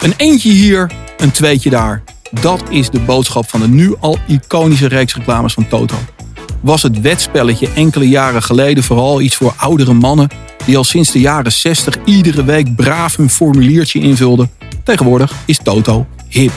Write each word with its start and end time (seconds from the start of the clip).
Een 0.00 0.14
eentje 0.16 0.50
hier, 0.50 0.90
een 1.16 1.30
tweetje 1.30 1.70
daar. 1.70 2.02
Dat 2.40 2.62
is 2.68 2.90
de 2.90 3.00
boodschap 3.00 3.48
van 3.48 3.60
de 3.60 3.68
nu 3.68 3.94
al 4.00 4.18
iconische 4.26 4.88
reeks 4.88 5.14
reclames 5.14 5.52
van 5.52 5.68
Toto. 5.68 5.94
Was 6.60 6.82
het 6.82 7.00
wetspelletje 7.00 7.68
enkele 7.74 8.08
jaren 8.08 8.42
geleden 8.42 8.84
vooral 8.84 9.20
iets 9.20 9.36
voor 9.36 9.54
oudere 9.56 9.92
mannen 9.92 10.28
die 10.66 10.76
al 10.76 10.84
sinds 10.84 11.10
de 11.10 11.20
jaren 11.20 11.52
60 11.52 11.96
iedere 12.04 12.44
week 12.44 12.76
braaf 12.76 13.16
hun 13.16 13.30
formuliertje 13.30 14.00
invulden? 14.00 14.50
Tegenwoordig 14.84 15.32
is 15.44 15.58
Toto 15.62 16.06
hip. 16.28 16.52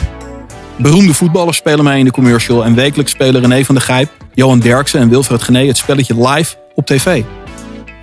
Beroemde 0.75 1.13
voetballers 1.13 1.57
spelen 1.57 1.83
mee 1.83 1.99
in 1.99 2.05
de 2.05 2.11
commercial 2.11 2.65
en 2.65 2.75
wekelijks 2.75 3.11
spelen 3.11 3.41
René 3.41 3.65
van 3.65 3.75
der 3.75 3.83
Gijp, 3.83 4.11
Johan 4.33 4.59
Derksen 4.59 4.99
en 4.99 5.09
Wilfred 5.09 5.41
Gené 5.41 5.65
het 5.65 5.77
spelletje 5.77 6.27
live 6.27 6.55
op 6.75 6.85
tv. 6.85 7.23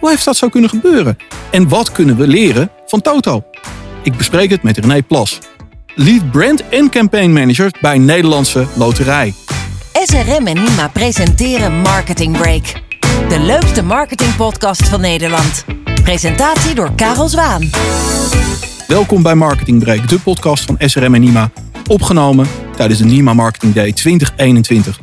Hoe 0.00 0.08
heeft 0.08 0.24
dat 0.24 0.36
zo 0.36 0.48
kunnen 0.48 0.70
gebeuren? 0.70 1.16
En 1.50 1.68
wat 1.68 1.92
kunnen 1.92 2.16
we 2.16 2.26
leren 2.26 2.70
van 2.86 3.00
Toto? 3.00 3.44
Ik 4.02 4.16
bespreek 4.16 4.50
het 4.50 4.62
met 4.62 4.78
René 4.78 5.02
Plas, 5.02 5.38
lead 5.94 6.30
brand 6.30 6.68
en 6.68 6.90
campaign 6.90 7.32
manager 7.32 7.72
bij 7.80 7.98
Nederlandse 7.98 8.66
Loterij. 8.74 9.34
SRM 9.92 10.46
en 10.46 10.54
Nima 10.54 10.88
presenteren 10.88 11.72
Marketing 11.72 12.36
Break. 12.36 12.64
De 13.28 13.38
leukste 13.38 13.82
marketingpodcast 13.82 14.88
van 14.88 15.00
Nederland. 15.00 15.64
Presentatie 16.02 16.74
door 16.74 16.94
Karel 16.94 17.28
Zwaan. 17.28 17.70
Welkom 18.86 19.22
bij 19.22 19.34
Marketing 19.34 19.82
Break, 19.82 20.08
de 20.08 20.18
podcast 20.20 20.64
van 20.64 20.76
SRM 20.78 21.14
en 21.14 21.20
Nima. 21.20 21.50
Opgenomen 21.86 22.46
tijdens 22.76 22.98
de 22.98 23.04
Nima 23.04 23.34
Marketing 23.34 23.74
Day 23.74 23.92
2021. 23.92 25.00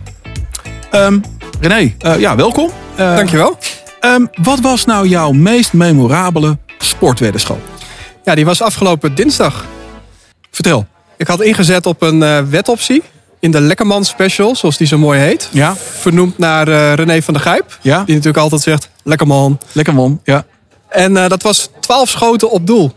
Ehm 0.91 1.19
René, 1.59 1.93
eh, 1.99 2.19
ja, 2.19 2.35
welkom. 2.35 2.69
Uh, 2.99 3.15
Dankjewel. 3.15 3.57
Ehm, 3.99 4.25
wat 4.41 4.59
was 4.59 4.85
nou 4.85 5.07
jouw 5.07 5.31
meest 5.31 5.73
memorabele 5.73 6.57
sportweddenschap? 6.77 7.76
Ja, 8.27 8.35
die 8.35 8.45
was 8.45 8.61
afgelopen 8.61 9.15
dinsdag. 9.15 9.65
Vertel. 10.51 10.85
Ik 11.17 11.27
had 11.27 11.41
ingezet 11.41 11.85
op 11.85 12.01
een 12.01 12.21
uh, 12.21 12.39
wetoptie 12.39 13.03
in 13.39 13.51
de 13.51 13.61
Lekkerman 13.61 14.05
Special, 14.05 14.55
zoals 14.55 14.77
die 14.77 14.87
zo 14.87 14.97
mooi 14.97 15.19
heet. 15.19 15.49
Ja. 15.51 15.75
Vernoemd 15.75 16.37
naar 16.37 16.67
uh, 16.67 16.93
René 16.93 17.21
van 17.21 17.33
der 17.33 17.43
Gijp. 17.43 17.77
Ja. 17.81 17.97
Die 17.97 18.15
natuurlijk 18.15 18.43
altijd 18.43 18.61
zegt, 18.61 18.89
Lekkerman. 19.03 19.59
Lekkerman, 19.71 20.21
ja. 20.23 20.45
En 20.89 21.11
uh, 21.11 21.27
dat 21.27 21.41
was 21.41 21.69
12 21.79 22.09
schoten 22.09 22.49
op 22.51 22.67
doel. 22.67 22.91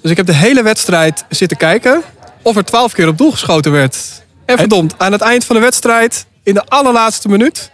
Dus 0.00 0.10
ik 0.10 0.16
heb 0.16 0.26
de 0.26 0.34
hele 0.34 0.62
wedstrijd 0.62 1.24
zitten 1.28 1.56
kijken 1.56 2.02
of 2.42 2.56
er 2.56 2.64
12 2.64 2.92
keer 2.92 3.08
op 3.08 3.18
doel 3.18 3.30
geschoten 3.30 3.72
werd. 3.72 4.22
En 4.44 4.58
verdomd, 4.58 4.94
aan 4.98 5.12
het 5.12 5.20
eind 5.20 5.44
van 5.44 5.56
de 5.56 5.62
wedstrijd, 5.62 6.26
in 6.42 6.54
de 6.54 6.64
allerlaatste 6.68 7.28
minuut... 7.28 7.70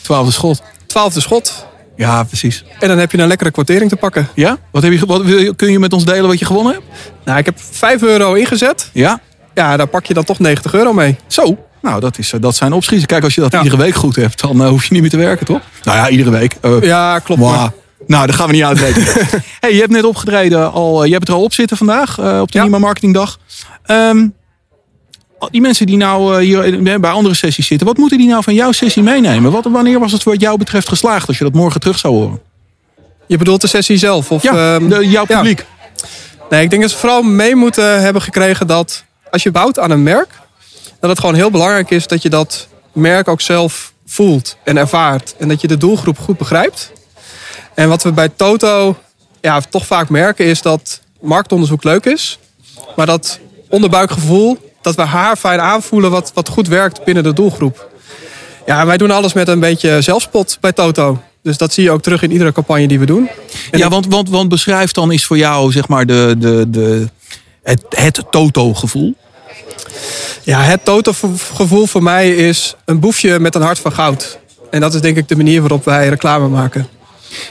Twaalfde 0.00 0.32
schot. 0.32 0.62
Twaalfde 0.86 1.20
schot. 1.20 1.66
Ja, 2.00 2.24
precies. 2.24 2.64
En 2.78 2.88
dan 2.88 2.98
heb 2.98 3.12
je 3.12 3.18
een 3.18 3.28
lekkere 3.28 3.50
kwartering 3.50 3.90
te 3.90 3.96
pakken. 3.96 4.28
Ja? 4.34 4.58
Wat 4.70 4.82
heb 4.82 4.92
je, 4.92 5.06
wat, 5.06 5.22
kun 5.56 5.70
je 5.70 5.78
met 5.78 5.92
ons 5.92 6.04
delen 6.04 6.26
wat 6.26 6.38
je 6.38 6.44
gewonnen 6.44 6.72
hebt? 6.72 6.84
Nou, 7.24 7.38
ik 7.38 7.44
heb 7.44 7.58
5 7.70 8.02
euro 8.02 8.34
ingezet. 8.34 8.90
Ja? 8.92 9.20
Ja, 9.54 9.76
daar 9.76 9.86
pak 9.86 10.06
je 10.06 10.14
dan 10.14 10.24
toch 10.24 10.38
90 10.38 10.74
euro 10.74 10.92
mee. 10.92 11.16
Zo. 11.26 11.58
Nou, 11.82 12.00
dat, 12.00 12.18
is, 12.18 12.32
dat 12.40 12.54
zijn 12.54 12.72
opschieten. 12.72 13.06
Kijk, 13.06 13.24
als 13.24 13.34
je 13.34 13.40
dat 13.40 13.52
ja. 13.52 13.62
iedere 13.62 13.82
week 13.82 13.94
goed 13.94 14.16
hebt, 14.16 14.40
dan 14.40 14.62
uh, 14.62 14.68
hoef 14.68 14.84
je 14.84 14.92
niet 14.92 15.00
meer 15.00 15.10
te 15.10 15.16
werken, 15.16 15.46
toch? 15.46 15.60
Nou 15.84 15.98
ja, 15.98 16.08
iedere 16.08 16.30
week. 16.30 16.56
Uh, 16.62 16.82
ja, 16.82 17.18
klopt. 17.18 17.40
Wow. 17.40 17.68
Nou, 18.06 18.26
dat 18.26 18.34
gaan 18.34 18.46
we 18.46 18.52
niet 18.52 18.62
uitrekenen. 18.62 19.06
hey, 19.60 19.72
je 19.72 19.80
hebt 19.80 19.92
net 19.92 20.04
opgetreden 20.04 20.72
al. 20.72 21.04
Je 21.04 21.10
hebt 21.10 21.22
het 21.22 21.28
er 21.28 21.34
al 21.34 21.44
op 21.44 21.52
zitten 21.52 21.76
vandaag 21.76 22.18
uh, 22.18 22.40
op 22.40 22.52
de 22.52 22.58
ja. 22.58 22.64
Nima 22.64 22.78
Marketingdag. 22.78 23.38
Um, 23.86 24.34
die 25.50 25.60
mensen 25.60 25.86
die 25.86 25.96
nou 25.96 26.44
uh, 26.44 26.62
hier 26.62 27.00
bij 27.00 27.10
andere 27.10 27.34
sessies 27.34 27.66
zitten, 27.66 27.86
wat 27.86 27.96
moeten 27.96 28.18
die 28.18 28.28
nou 28.28 28.42
van 28.42 28.54
jouw 28.54 28.72
sessie 28.72 29.02
meenemen? 29.02 29.52
Wat, 29.52 29.64
wanneer 29.64 29.98
was 29.98 30.12
het 30.12 30.22
wat 30.22 30.40
jou 30.40 30.58
betreft 30.58 30.88
geslaagd 30.88 31.28
als 31.28 31.38
je 31.38 31.44
dat 31.44 31.52
morgen 31.52 31.80
terug 31.80 31.98
zou 31.98 32.14
horen? 32.14 32.40
Je 33.26 33.36
bedoelt 33.36 33.60
de 33.60 33.66
sessie 33.66 33.96
zelf? 33.96 34.30
Of, 34.30 34.42
ja, 34.42 34.78
de, 34.78 35.08
jouw 35.08 35.24
publiek. 35.24 35.58
Ja. 35.58 36.06
Nee, 36.50 36.62
ik 36.62 36.70
denk 36.70 36.82
dat 36.82 36.90
ze 36.90 36.96
vooral 36.96 37.22
mee 37.22 37.54
moeten 37.54 38.02
hebben 38.02 38.22
gekregen 38.22 38.66
dat 38.66 39.04
als 39.30 39.42
je 39.42 39.50
bouwt 39.50 39.78
aan 39.78 39.90
een 39.90 40.02
merk, 40.02 40.28
dat 41.00 41.10
het 41.10 41.18
gewoon 41.18 41.34
heel 41.34 41.50
belangrijk 41.50 41.90
is 41.90 42.06
dat 42.06 42.22
je 42.22 42.28
dat 42.28 42.68
merk 42.92 43.28
ook 43.28 43.40
zelf 43.40 43.92
voelt 44.06 44.56
en 44.64 44.76
ervaart. 44.76 45.34
En 45.38 45.48
dat 45.48 45.60
je 45.60 45.68
de 45.68 45.76
doelgroep 45.76 46.18
goed 46.18 46.38
begrijpt. 46.38 46.92
En 47.74 47.88
wat 47.88 48.02
we 48.02 48.12
bij 48.12 48.28
Toto 48.28 48.96
ja, 49.40 49.60
toch 49.60 49.86
vaak 49.86 50.08
merken 50.08 50.44
is 50.44 50.62
dat 50.62 51.00
marktonderzoek 51.20 51.84
leuk 51.84 52.04
is. 52.04 52.38
Maar 52.96 53.06
dat 53.06 53.38
onderbuikgevoel, 53.68 54.69
dat 54.82 54.94
we 54.94 55.02
haar 55.02 55.36
fijn 55.36 55.60
aanvoelen 55.60 56.10
wat, 56.10 56.30
wat 56.34 56.48
goed 56.48 56.68
werkt 56.68 57.04
binnen 57.04 57.22
de 57.22 57.32
doelgroep. 57.32 57.88
Ja, 58.66 58.86
wij 58.86 58.96
doen 58.96 59.10
alles 59.10 59.32
met 59.32 59.48
een 59.48 59.60
beetje 59.60 60.00
zelfspot 60.00 60.58
bij 60.60 60.72
Toto. 60.72 61.22
Dus 61.42 61.56
dat 61.56 61.72
zie 61.72 61.84
je 61.84 61.90
ook 61.90 62.02
terug 62.02 62.22
in 62.22 62.32
iedere 62.32 62.52
campagne 62.52 62.88
die 62.88 62.98
we 62.98 63.06
doen. 63.06 63.28
En 63.70 63.78
ja, 63.78 63.88
want, 63.88 64.06
want, 64.06 64.28
want 64.28 64.48
beschrijf 64.48 64.92
dan 64.92 65.12
is 65.12 65.26
voor 65.26 65.38
jou 65.38 65.72
zeg 65.72 65.88
maar 65.88 66.06
de, 66.06 66.34
de, 66.38 66.64
de, 66.68 67.08
het, 67.62 67.84
het 67.88 68.22
Toto-gevoel. 68.30 69.14
Ja, 70.42 70.60
het 70.60 70.84
Toto-gevoel 70.84 71.86
voor 71.86 72.02
mij 72.02 72.34
is 72.34 72.74
een 72.84 73.00
boefje 73.00 73.38
met 73.38 73.54
een 73.54 73.62
hart 73.62 73.78
van 73.78 73.92
goud. 73.92 74.38
En 74.70 74.80
dat 74.80 74.94
is 74.94 75.00
denk 75.00 75.16
ik 75.16 75.28
de 75.28 75.36
manier 75.36 75.60
waarop 75.60 75.84
wij 75.84 76.08
reclame 76.08 76.48
maken. 76.48 76.88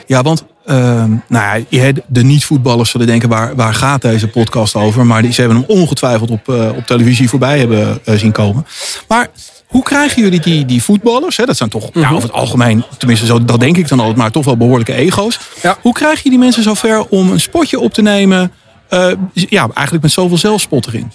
Ja, 0.06 0.22
want 0.22 0.44
uh, 0.70 1.04
nou 1.28 1.66
ja, 1.70 1.92
de 2.08 2.24
niet-voetballers 2.24 2.90
zullen 2.90 3.08
denken, 3.08 3.30
waar, 3.30 3.56
waar 3.56 3.74
gaat 3.74 4.02
deze 4.02 4.28
podcast 4.28 4.76
over? 4.76 5.06
Maar 5.06 5.22
die, 5.22 5.34
ze 5.34 5.42
hebben 5.42 5.58
hem 5.58 5.78
ongetwijfeld 5.78 6.30
op, 6.30 6.48
uh, 6.48 6.70
op 6.76 6.86
televisie 6.86 7.30
voorbij 7.30 7.60
hebben 7.60 8.00
uh, 8.06 8.16
zien 8.16 8.32
komen. 8.32 8.66
Maar 9.08 9.28
hoe 9.68 9.84
krijgen 9.84 10.22
jullie 10.22 10.40
die, 10.40 10.66
die 10.66 10.84
voetballers? 10.84 11.38
Hè? 11.38 11.46
Dat 11.46 11.58
zijn 11.58 11.70
toch 11.70 11.90
ja, 11.94 12.10
over 12.10 12.22
het 12.22 12.32
algemeen, 12.32 12.84
tenminste 12.98 13.26
zo, 13.26 13.46
dat 13.46 13.60
denk 13.60 13.78
ik 13.78 13.88
dan 13.88 14.00
altijd, 14.00 14.18
maar 14.18 14.32
toch 14.32 14.46
wel 14.46 14.58
behoorlijke 14.58 14.94
ego's. 14.94 15.40
Ja. 15.62 15.78
Hoe 15.82 15.94
krijg 15.94 16.24
je 16.24 16.30
die 16.30 16.40
mensen 16.40 16.64
zover 16.64 17.08
om 17.08 17.32
een 17.32 17.40
spotje 17.40 17.80
op 17.80 17.94
te 17.94 18.02
nemen? 18.02 18.52
Uh, 18.90 19.12
ja, 19.34 19.62
eigenlijk 19.62 20.02
met 20.02 20.12
zoveel 20.12 20.38
zelfspot 20.38 20.88
erin. 20.88 21.12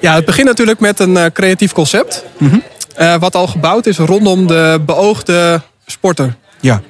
Ja, 0.00 0.14
het 0.14 0.24
begint 0.24 0.46
natuurlijk 0.46 0.80
met 0.80 1.00
een 1.00 1.32
creatief 1.32 1.72
concept. 1.72 2.24
Mm 2.38 2.48
-hmm. 2.48 2.62
uh, 2.98 3.16
wat 3.16 3.34
al 3.34 3.46
gebouwd 3.46 3.86
is 3.86 3.98
rondom 3.98 4.46
de 4.46 4.80
beoogde 4.86 5.62
sporter. 5.86 6.36
Ja. 6.60 6.82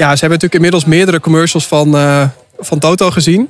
Ja, 0.00 0.06
ze 0.06 0.20
hebben 0.20 0.28
natuurlijk 0.28 0.54
inmiddels 0.54 0.84
meerdere 0.84 1.20
commercials 1.20 1.66
van, 1.66 1.96
uh, 1.96 2.28
van 2.58 2.78
Toto 2.78 3.10
gezien. 3.10 3.48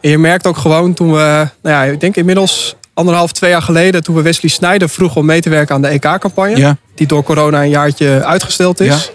En 0.00 0.10
je 0.10 0.18
merkt 0.18 0.46
ook 0.46 0.56
gewoon 0.56 0.94
toen 0.94 1.12
we, 1.12 1.48
nou 1.62 1.76
ja, 1.76 1.82
ik 1.92 2.00
denk 2.00 2.16
inmiddels 2.16 2.76
anderhalf, 2.94 3.32
twee 3.32 3.50
jaar 3.50 3.62
geleden, 3.62 4.02
toen 4.02 4.14
we 4.14 4.22
Wesley 4.22 4.50
Sneijder 4.50 4.88
vroegen 4.88 5.20
om 5.20 5.26
mee 5.26 5.40
te 5.40 5.48
werken 5.50 5.74
aan 5.74 5.82
de 5.82 5.88
EK-campagne. 5.88 6.56
Ja. 6.56 6.76
Die 6.94 7.06
door 7.06 7.22
corona 7.22 7.62
een 7.62 7.68
jaartje 7.68 8.24
uitgesteld 8.24 8.80
is. 8.80 9.10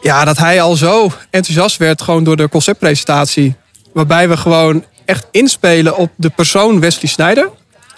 Ja. 0.00 0.18
ja, 0.18 0.24
dat 0.24 0.38
hij 0.38 0.60
al 0.60 0.76
zo 0.76 1.12
enthousiast 1.30 1.76
werd 1.76 2.02
gewoon 2.02 2.24
door 2.24 2.36
de 2.36 2.48
conceptpresentatie. 2.48 3.54
Waarbij 3.92 4.28
we 4.28 4.36
gewoon 4.36 4.84
echt 5.04 5.26
inspelen 5.30 5.96
op 5.96 6.10
de 6.16 6.30
persoon 6.30 6.80
Wesley 6.80 7.10
Sneijder. 7.10 7.48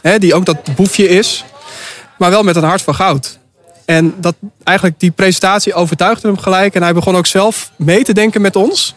Hè, 0.02 0.18
die 0.18 0.34
ook 0.34 0.44
dat 0.44 0.74
boefje 0.76 1.08
is. 1.08 1.44
Maar 2.18 2.30
wel 2.30 2.42
met 2.42 2.56
een 2.56 2.64
hart 2.64 2.82
van 2.82 2.94
goud. 2.94 3.38
En 3.84 4.14
dat, 4.20 4.34
eigenlijk 4.64 5.00
die 5.00 5.10
presentatie 5.10 5.74
overtuigde 5.74 6.28
hem 6.28 6.38
gelijk. 6.38 6.74
En 6.74 6.82
hij 6.82 6.94
begon 6.94 7.16
ook 7.16 7.26
zelf 7.26 7.70
mee 7.76 8.04
te 8.04 8.12
denken 8.12 8.40
met 8.40 8.56
ons. 8.56 8.94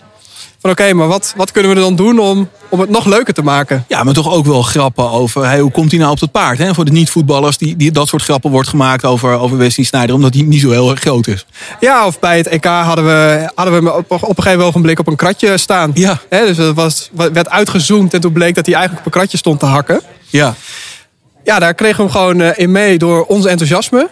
Van 0.66 0.74
oké, 0.74 0.82
okay, 0.82 0.94
maar 0.94 1.08
wat, 1.08 1.34
wat 1.36 1.52
kunnen 1.52 1.72
we 1.72 1.78
er 1.78 1.84
dan 1.84 1.96
doen 1.96 2.20
om, 2.20 2.50
om 2.70 2.80
het 2.80 2.90
nog 2.90 3.06
leuker 3.06 3.34
te 3.34 3.42
maken? 3.42 3.86
Ja, 3.88 4.04
maar 4.04 4.14
toch 4.14 4.32
ook 4.32 4.46
wel 4.46 4.62
grappen 4.62 5.10
over 5.10 5.46
hey, 5.46 5.60
hoe 5.60 5.72
komt 5.72 5.92
hij 5.92 6.00
nou 6.00 6.12
op 6.12 6.20
het 6.20 6.32
paard? 6.32 6.58
Hè? 6.58 6.74
Voor 6.74 6.86
de 6.86 6.92
niet-voetballers, 6.92 7.58
die, 7.58 7.76
die, 7.76 7.92
dat 7.92 8.08
soort 8.08 8.22
grappen 8.22 8.52
wordt 8.52 8.70
gemacht 8.70 9.06
over, 9.06 9.40
over 9.40 9.58
Wesley 9.58 9.86
Sneijder. 9.86 10.16
Omdat 10.16 10.34
hij 10.34 10.44
niet 10.44 10.62
zo 10.62 10.70
heel 10.70 10.90
erg 10.90 11.00
groot 11.00 11.28
is. 11.28 11.46
Ja, 11.80 12.06
of 12.06 12.20
bij 12.20 12.38
het 12.38 12.48
EK 12.48 12.66
hadden 12.66 13.06
we, 13.06 13.50
hadden 13.56 13.74
we 13.84 13.90
hem 13.90 13.98
op, 13.98 14.12
op 14.12 14.38
een 14.38 14.44
gegeven 14.44 14.66
ogenblik 14.66 15.00
op 15.00 15.08
een 15.08 15.16
kratje 15.16 15.58
staan. 15.58 15.92
Ja. 15.94 16.20
Hè, 16.30 16.46
dus 16.46 16.58
dat 16.58 16.76
was, 16.76 17.10
werd 17.14 17.50
uitgezoomd 17.50 18.14
en 18.14 18.22
toen 18.22 18.34
bleek 18.34 18.56
dat 18.56 18.66
hij 18.66 18.76
eigenlijk 18.76 19.06
op 19.06 19.14
een 19.14 19.20
kratje 19.20 19.38
stond 19.38 19.60
te 19.60 19.66
hakken. 19.66 20.02
Ja. 20.30 20.56
Ja, 21.44 21.60
daar 21.60 21.74
kregen 21.74 21.98
we 21.98 22.04
hem 22.04 22.12
gewoon 22.12 22.42
in 22.42 22.72
mee 22.72 22.98
door 22.98 23.26
ons 23.26 23.46
enthousiasme. 23.46 24.10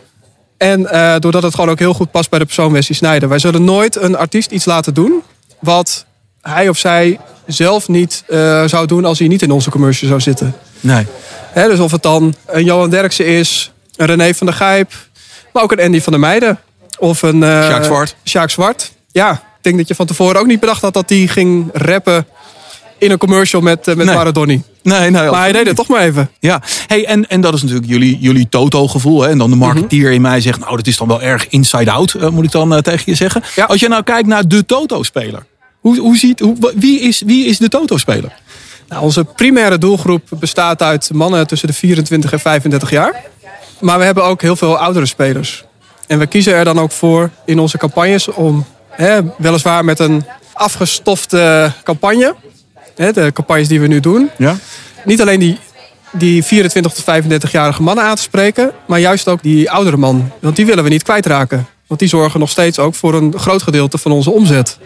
En 0.63 0.79
uh, 0.81 1.15
doordat 1.19 1.43
het 1.43 1.53
gewoon 1.53 1.69
ook 1.69 1.79
heel 1.79 1.93
goed 1.93 2.11
past 2.11 2.29
bij 2.29 2.39
de 2.39 2.45
persoon 2.45 2.71
Wesley 2.71 2.97
Sneijder. 2.97 3.29
Wij 3.29 3.39
zullen 3.39 3.63
nooit 3.63 3.95
een 3.95 4.17
artiest 4.17 4.51
iets 4.51 4.65
laten 4.65 4.93
doen 4.93 5.23
wat 5.59 6.05
hij 6.41 6.69
of 6.69 6.77
zij 6.77 7.19
zelf 7.45 7.87
niet 7.87 8.23
uh, 8.27 8.63
zou 8.65 8.87
doen 8.87 9.05
als 9.05 9.19
hij 9.19 9.27
niet 9.27 9.41
in 9.41 9.51
onze 9.51 9.69
commercial 9.69 10.09
zou 10.09 10.21
zitten. 10.21 10.55
Nee. 10.79 11.05
He, 11.51 11.67
dus 11.67 11.79
of 11.79 11.91
het 11.91 12.01
dan 12.01 12.35
een 12.45 12.63
Johan 12.63 12.89
Derksen 12.89 13.25
is, 13.25 13.71
een 13.95 14.05
René 14.05 14.33
van 14.33 14.47
der 14.47 14.55
Gijp, 14.55 14.91
maar 15.53 15.63
ook 15.63 15.71
een 15.71 15.81
Andy 15.81 16.01
van 16.01 16.13
der 16.13 16.21
Meijden. 16.21 16.59
Of 16.97 17.21
een 17.21 17.41
uh, 17.41 17.65
Sjaak 17.65 17.83
Zwart. 17.83 18.15
Sjaak 18.25 18.49
Zwart. 18.49 18.91
Ja, 19.11 19.31
ik 19.31 19.39
denk 19.61 19.77
dat 19.77 19.87
je 19.87 19.95
van 19.95 20.05
tevoren 20.05 20.39
ook 20.39 20.47
niet 20.47 20.59
bedacht 20.59 20.81
had 20.81 20.93
dat 20.93 21.09
hij 21.09 21.27
ging 21.27 21.69
rappen 21.73 22.27
in 22.97 23.11
een 23.11 23.17
commercial 23.17 23.61
met, 23.61 23.87
uh, 23.87 23.95
met 23.95 24.05
Nee. 24.05 24.15
Maradoni. 24.15 24.63
Nee, 24.83 25.09
nee. 25.09 25.29
Maar 25.29 25.41
hij 25.41 25.51
deed 25.51 25.67
het 25.67 25.75
toch 25.75 25.87
maar 25.87 26.01
even. 26.01 26.29
Ja, 26.39 26.61
hey, 26.87 27.05
en, 27.05 27.27
en 27.27 27.41
dat 27.41 27.53
is 27.53 27.61
natuurlijk 27.61 27.89
jullie, 27.89 28.17
jullie 28.19 28.49
Toto-gevoel. 28.49 29.21
Hè? 29.21 29.29
En 29.29 29.37
dan 29.37 29.49
de 29.49 29.55
marketeer 29.55 30.11
in 30.11 30.21
mij 30.21 30.41
zegt, 30.41 30.59
nou, 30.59 30.75
dat 30.75 30.87
is 30.87 30.97
dan 30.97 31.07
wel 31.07 31.21
erg 31.21 31.47
inside-out, 31.49 32.13
uh, 32.13 32.29
moet 32.29 32.43
ik 32.43 32.51
dan 32.51 32.73
uh, 32.73 32.79
tegen 32.79 33.03
je 33.05 33.15
zeggen. 33.15 33.43
Ja. 33.55 33.65
Als 33.65 33.79
je 33.79 33.87
nou 33.87 34.03
kijkt 34.03 34.27
naar 34.27 34.47
de 34.47 34.65
Toto-speler. 34.65 35.45
Hoe, 35.79 35.99
hoe 35.99 36.17
ziet, 36.17 36.39
hoe, 36.39 36.73
wie, 36.75 36.99
is, 36.99 37.21
wie 37.25 37.45
is 37.45 37.57
de 37.57 37.69
Toto-speler? 37.69 38.31
Nou, 38.87 39.03
onze 39.03 39.23
primaire 39.23 39.77
doelgroep 39.77 40.27
bestaat 40.29 40.81
uit 40.81 41.09
mannen 41.13 41.47
tussen 41.47 41.67
de 41.67 41.73
24 41.73 42.31
en 42.31 42.39
35 42.39 42.89
jaar. 42.89 43.21
Maar 43.79 43.97
we 43.97 44.03
hebben 44.03 44.23
ook 44.23 44.41
heel 44.41 44.55
veel 44.55 44.77
oudere 44.77 45.05
spelers. 45.05 45.63
En 46.07 46.19
we 46.19 46.27
kiezen 46.27 46.53
er 46.53 46.65
dan 46.65 46.79
ook 46.79 46.91
voor 46.91 47.29
in 47.45 47.59
onze 47.59 47.77
campagnes 47.77 48.27
om, 48.27 48.65
hè, 48.89 49.19
weliswaar 49.37 49.85
met 49.85 49.99
een 49.99 50.25
afgestofte 50.53 51.71
campagne, 51.83 52.35
de 52.95 53.31
campagnes 53.33 53.67
die 53.67 53.79
we 53.79 53.87
nu 53.87 53.99
doen, 53.99 54.29
Ja. 54.37 54.55
niet 55.05 55.21
alleen 55.21 55.39
die 55.39 55.59
die 56.17 56.43
24 56.43 56.93
tot 56.93 57.03
35-jarige 57.03 57.81
mannen 57.81 58.03
aan 58.05 58.15
te 58.15 58.21
spreken. 58.21 58.71
Maar 58.85 58.99
juist 58.99 59.27
ook 59.27 59.41
die 59.43 59.71
oudere 59.71 59.97
man. 59.97 60.31
Want 60.39 60.55
die 60.55 60.65
willen 60.65 60.83
we 60.83 60.89
niet 60.89 61.03
kwijtraken. 61.03 61.67
Want 61.87 61.99
die 61.99 62.09
zorgen 62.09 62.39
nog 62.39 62.49
steeds 62.49 62.79
ook 62.79 62.95
voor 62.95 63.13
een 63.13 63.33
groot 63.39 63.61
gedeelte 63.63 63.97
van 63.97 64.11
onze 64.11 64.31
omzet. 64.31 64.77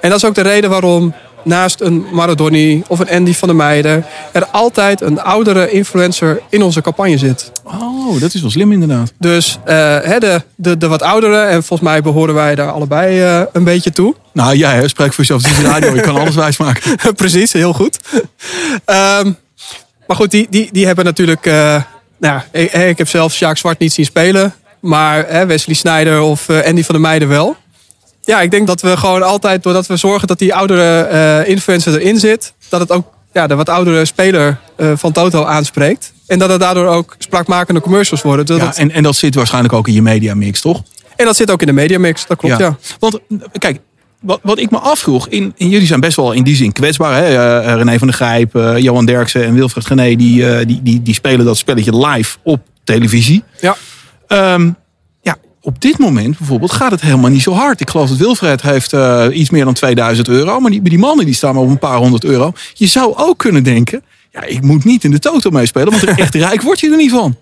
En 0.00 0.08
dat 0.10 0.18
is 0.18 0.24
ook 0.24 0.34
de 0.34 0.40
reden 0.40 0.70
waarom 0.70 1.14
naast 1.46 1.80
een 1.80 2.06
Maradoni 2.12 2.82
of 2.86 2.98
een 2.98 3.10
Andy 3.10 3.32
van 3.32 3.48
der 3.48 3.56
Meijden... 3.56 4.04
er 4.32 4.46
altijd 4.46 5.00
een 5.00 5.20
oudere 5.20 5.70
influencer 5.70 6.40
in 6.48 6.62
onze 6.62 6.80
campagne 6.80 7.18
zit. 7.18 7.52
Oh, 7.64 8.20
dat 8.20 8.34
is 8.34 8.40
wel 8.40 8.50
slim 8.50 8.72
inderdaad. 8.72 9.12
Dus 9.18 9.58
uh, 9.60 9.66
de, 10.18 10.42
de, 10.54 10.76
de 10.76 10.88
wat 10.88 11.02
oudere, 11.02 11.38
en 11.38 11.64
volgens 11.64 11.88
mij 11.88 12.02
behoren 12.02 12.34
wij 12.34 12.54
daar 12.54 12.70
allebei 12.70 13.22
uh, 13.22 13.42
een 13.52 13.64
beetje 13.64 13.90
toe. 13.90 14.14
Nou, 14.32 14.56
jij 14.56 14.80
ja, 14.80 14.88
spreek 14.88 15.12
voor 15.12 15.24
jezelf. 15.24 15.58
Is 15.58 15.64
radio, 15.64 15.94
je 15.94 16.00
kan 16.00 16.18
alles 16.20 16.34
wijsmaken. 16.34 16.98
Precies, 17.14 17.52
heel 17.52 17.72
goed. 17.72 17.98
Um, 18.86 19.36
maar 20.06 20.16
goed, 20.16 20.30
die, 20.30 20.46
die, 20.50 20.68
die 20.72 20.86
hebben 20.86 21.04
natuurlijk... 21.04 21.46
Uh, 21.46 21.82
nou, 22.18 22.40
ik, 22.50 22.72
ik, 22.72 22.98
heb 22.98 23.08
zelf 23.08 23.32
Sjaak 23.32 23.56
Zwart 23.56 23.78
niet 23.78 23.92
zien 23.92 24.04
spelen. 24.04 24.54
Maar 24.80 25.46
Wesley 25.46 25.74
Sneijder 25.74 26.20
of 26.20 26.50
Andy 26.50 26.82
van 26.82 26.94
der 26.94 27.00
Meijden 27.00 27.28
wel. 27.28 27.56
Ja, 28.26 28.40
ik 28.40 28.50
denk 28.50 28.66
dat 28.66 28.80
we 28.80 28.96
gewoon 28.96 29.22
altijd, 29.22 29.62
doordat 29.62 29.86
we 29.86 29.96
zorgen 29.96 30.28
dat 30.28 30.38
die 30.38 30.54
oudere 30.54 31.08
uh, 31.12 31.48
influencer 31.48 32.00
erin 32.00 32.18
zit, 32.18 32.52
dat 32.68 32.80
het 32.80 32.92
ook 32.92 33.12
ja, 33.32 33.46
de 33.46 33.54
wat 33.54 33.68
oudere 33.68 34.04
speler 34.04 34.58
uh, 34.76 34.92
van 34.94 35.12
Toto 35.12 35.44
aanspreekt. 35.44 36.12
En 36.26 36.38
dat 36.38 36.50
het 36.50 36.60
daardoor 36.60 36.86
ook 36.86 37.14
spraakmakende 37.18 37.80
commercials 37.80 38.22
worden. 38.22 38.56
Ja, 38.56 38.74
en, 38.74 38.90
en 38.90 39.02
dat 39.02 39.16
zit 39.16 39.34
waarschijnlijk 39.34 39.74
ook 39.74 39.88
in 39.88 39.94
je 39.94 40.02
mediamix, 40.02 40.60
toch? 40.60 40.82
En 41.16 41.24
dat 41.24 41.36
zit 41.36 41.50
ook 41.50 41.60
in 41.60 41.66
de 41.66 41.72
mediamix, 41.72 42.26
dat 42.26 42.36
klopt, 42.36 42.58
ja. 42.58 42.64
ja. 42.64 42.76
Want 42.98 43.18
kijk, 43.58 43.80
wat, 44.20 44.40
wat 44.42 44.58
ik 44.58 44.70
me 44.70 44.78
afvroeg, 44.78 45.28
in, 45.28 45.52
in, 45.56 45.68
jullie 45.68 45.86
zijn 45.86 46.00
best 46.00 46.16
wel 46.16 46.32
in 46.32 46.42
die 46.42 46.56
zin 46.56 46.72
kwetsbaar. 46.72 47.22
Hè? 47.22 47.30
Uh, 47.30 47.74
René 47.74 47.98
van 47.98 48.06
der 48.06 48.16
Grijp, 48.16 48.54
uh, 48.54 48.78
Johan 48.78 49.06
Derksen 49.06 49.44
en 49.44 49.54
Wilfred 49.54 49.86
Gené, 49.86 50.16
die, 50.16 50.42
uh, 50.42 50.58
die, 50.66 50.80
die, 50.82 51.02
die 51.02 51.14
spelen 51.14 51.44
dat 51.46 51.56
spelletje 51.56 52.06
live 52.06 52.36
op 52.42 52.60
televisie. 52.84 53.44
Ja. 53.60 53.76
Um, 54.54 54.76
op 55.66 55.80
dit 55.80 55.98
moment 55.98 56.38
bijvoorbeeld 56.38 56.72
gaat 56.72 56.90
het 56.90 57.00
helemaal 57.00 57.30
niet 57.30 57.42
zo 57.42 57.52
hard. 57.52 57.80
Ik 57.80 57.90
geloof 57.90 58.08
dat 58.08 58.18
Wilfred 58.18 58.62
heeft 58.62 58.92
uh, 58.92 59.26
iets 59.32 59.50
meer 59.50 59.64
dan 59.64 59.74
2000 59.74 60.28
euro. 60.28 60.60
Maar 60.60 60.70
die, 60.70 60.82
die 60.82 60.98
mannen 60.98 61.24
die 61.24 61.34
staan 61.34 61.54
maar 61.54 61.62
op 61.62 61.68
een 61.68 61.78
paar 61.78 61.96
honderd 61.96 62.24
euro. 62.24 62.52
Je 62.74 62.86
zou 62.86 63.14
ook 63.16 63.38
kunnen 63.38 63.62
denken, 63.62 64.04
ja, 64.32 64.42
ik 64.42 64.62
moet 64.62 64.84
niet 64.84 65.04
in 65.04 65.10
de 65.10 65.18
toto 65.18 65.50
meespelen. 65.50 65.90
Want 65.90 66.02
er 66.02 66.18
echt 66.18 66.34
rijk 66.34 66.62
word 66.62 66.80
je 66.80 66.90
er 66.90 66.96
niet 66.96 67.10
van. 67.10 67.36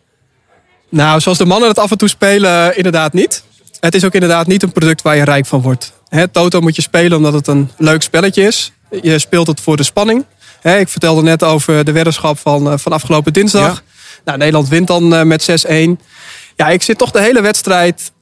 Nou, 0.88 1.20
zoals 1.20 1.38
de 1.38 1.44
mannen 1.44 1.68
het 1.68 1.78
af 1.78 1.90
en 1.90 1.98
toe 1.98 2.08
spelen, 2.08 2.76
inderdaad 2.76 3.12
niet. 3.12 3.42
Het 3.80 3.94
is 3.94 4.04
ook 4.04 4.14
inderdaad 4.14 4.46
niet 4.46 4.62
een 4.62 4.72
product 4.72 5.02
waar 5.02 5.16
je 5.16 5.24
rijk 5.24 5.46
van 5.46 5.60
wordt. 5.60 5.92
He, 6.08 6.28
toto 6.28 6.60
moet 6.60 6.76
je 6.76 6.82
spelen 6.82 7.16
omdat 7.16 7.32
het 7.32 7.46
een 7.46 7.70
leuk 7.78 8.02
spelletje 8.02 8.42
is. 8.42 8.72
Je 9.02 9.18
speelt 9.18 9.46
het 9.46 9.60
voor 9.60 9.76
de 9.76 9.82
spanning. 9.82 10.24
He, 10.60 10.78
ik 10.78 10.88
vertelde 10.88 11.22
net 11.22 11.42
over 11.42 11.84
de 11.84 11.92
weddenschap 11.92 12.38
van, 12.38 12.78
van 12.78 12.92
afgelopen 12.92 13.32
dinsdag. 13.32 13.74
Ja. 13.74 13.92
Nou, 14.24 14.38
Nederland 14.38 14.68
wint 14.68 14.86
dan 14.86 15.14
uh, 15.14 15.22
met 15.22 15.66
6-1. 15.66 16.04
Ja, 16.56 16.68
ik 16.68 16.82
zit 16.82 16.98
toch 16.98 17.10
de 17.10 17.20
hele 17.20 17.40
wedstrijd 17.40 18.12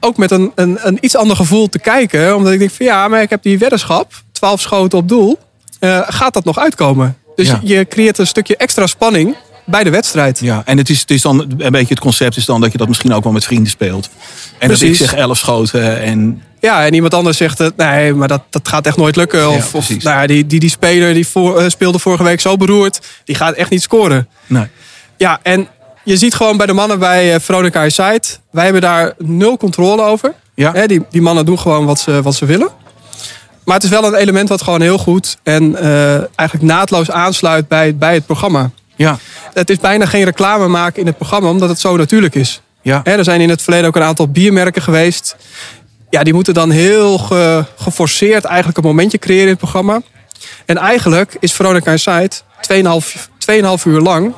ook 0.00 0.16
met 0.16 0.30
een, 0.30 0.52
een, 0.54 0.78
een 0.80 0.98
iets 1.00 1.16
ander 1.16 1.36
gevoel 1.36 1.68
te 1.68 1.78
kijken. 1.78 2.36
Omdat 2.36 2.52
ik 2.52 2.58
denk 2.58 2.70
van 2.70 2.86
ja, 2.86 3.08
maar 3.08 3.22
ik 3.22 3.30
heb 3.30 3.42
die 3.42 3.58
weddenschap. 3.58 4.12
12 4.32 4.60
schoten 4.60 4.98
op 4.98 5.08
doel. 5.08 5.38
Uh, 5.80 6.00
gaat 6.06 6.34
dat 6.34 6.44
nog 6.44 6.58
uitkomen? 6.58 7.16
Dus 7.34 7.48
ja. 7.48 7.60
je 7.62 7.86
creëert 7.88 8.18
een 8.18 8.26
stukje 8.26 8.56
extra 8.56 8.86
spanning 8.86 9.36
bij 9.64 9.84
de 9.84 9.90
wedstrijd. 9.90 10.40
Ja, 10.40 10.62
en 10.64 10.78
het 10.78 10.90
is, 10.90 11.00
het 11.00 11.10
is 11.10 11.22
dan 11.22 11.40
een 11.58 11.72
beetje 11.72 11.94
het 11.94 12.00
concept 12.00 12.36
is 12.36 12.44
dan 12.44 12.60
dat 12.60 12.72
je 12.72 12.78
dat 12.78 12.88
misschien 12.88 13.12
ook 13.12 13.24
wel 13.24 13.32
met 13.32 13.44
vrienden 13.44 13.70
speelt. 13.70 14.08
En 14.58 14.68
Precies. 14.68 14.98
dat 14.98 15.00
ik 15.00 15.10
zeg 15.10 15.14
11 15.14 15.38
schoten 15.38 16.00
en. 16.00 16.42
Ja, 16.60 16.86
en 16.86 16.94
iemand 16.94 17.14
anders 17.14 17.36
zegt 17.36 17.58
het, 17.58 17.76
nee, 17.76 18.14
maar 18.14 18.28
dat, 18.28 18.42
dat 18.50 18.68
gaat 18.68 18.86
echt 18.86 18.96
nooit 18.96 19.16
lukken. 19.16 19.50
Of, 19.50 19.72
ja, 19.72 19.78
of 19.78 19.88
nou 19.88 20.00
ja, 20.20 20.26
die, 20.26 20.46
die, 20.46 20.60
die 20.60 20.70
speler 20.70 21.14
die 21.14 21.26
voor, 21.26 21.62
uh, 21.62 21.68
speelde 21.68 21.98
vorige 21.98 22.22
week 22.22 22.40
zo 22.40 22.56
beroerd, 22.56 23.00
die 23.24 23.34
gaat 23.34 23.54
echt 23.54 23.70
niet 23.70 23.82
scoren. 23.82 24.28
Nee. 24.46 24.66
Ja, 25.16 25.40
en 25.42 25.68
je 26.06 26.16
ziet 26.16 26.34
gewoon 26.34 26.56
bij 26.56 26.66
de 26.66 26.72
mannen 26.72 26.98
bij 26.98 27.34
uh, 27.34 27.40
Veronica 27.40 27.88
Site, 27.88 28.36
wij 28.50 28.64
hebben 28.64 28.82
daar 28.82 29.14
nul 29.18 29.56
controle 29.56 30.02
over. 30.02 30.34
Ja. 30.54 30.86
Die, 30.86 31.06
die 31.10 31.22
mannen 31.22 31.44
doen 31.44 31.58
gewoon 31.58 31.84
wat 31.84 31.98
ze, 31.98 32.22
wat 32.22 32.34
ze 32.34 32.44
willen. 32.44 32.68
Maar 33.64 33.74
het 33.74 33.84
is 33.84 33.90
wel 33.90 34.04
een 34.04 34.14
element 34.14 34.48
wat 34.48 34.62
gewoon 34.62 34.80
heel 34.80 34.98
goed 34.98 35.36
en 35.42 35.62
uh, 35.70 36.14
eigenlijk 36.14 36.62
naadloos 36.62 37.10
aansluit 37.10 37.68
bij, 37.68 37.96
bij 37.96 38.14
het 38.14 38.26
programma. 38.26 38.70
Ja. 38.96 39.18
Het 39.52 39.70
is 39.70 39.78
bijna 39.78 40.06
geen 40.06 40.24
reclame 40.24 40.68
maken 40.68 41.00
in 41.00 41.06
het 41.06 41.16
programma, 41.16 41.48
omdat 41.48 41.68
het 41.68 41.80
zo 41.80 41.96
natuurlijk 41.96 42.34
is. 42.34 42.60
Ja. 42.82 43.00
Hè, 43.04 43.16
er 43.16 43.24
zijn 43.24 43.40
in 43.40 43.48
het 43.48 43.62
verleden 43.62 43.86
ook 43.86 43.96
een 43.96 44.02
aantal 44.02 44.28
biermerken 44.28 44.82
geweest. 44.82 45.36
Ja, 46.10 46.22
die 46.22 46.34
moeten 46.34 46.54
dan 46.54 46.70
heel 46.70 47.18
ge, 47.18 47.64
geforceerd 47.76 48.44
eigenlijk 48.44 48.78
een 48.78 48.84
momentje 48.84 49.18
creëren 49.18 49.44
in 49.44 49.50
het 49.50 49.58
programma. 49.58 50.02
En 50.66 50.76
eigenlijk 50.76 51.36
is 51.40 51.52
Veronica 51.52 51.90
Insight 51.90 52.44
2,5 52.72 53.84
uur 53.84 54.00
lang 54.00 54.34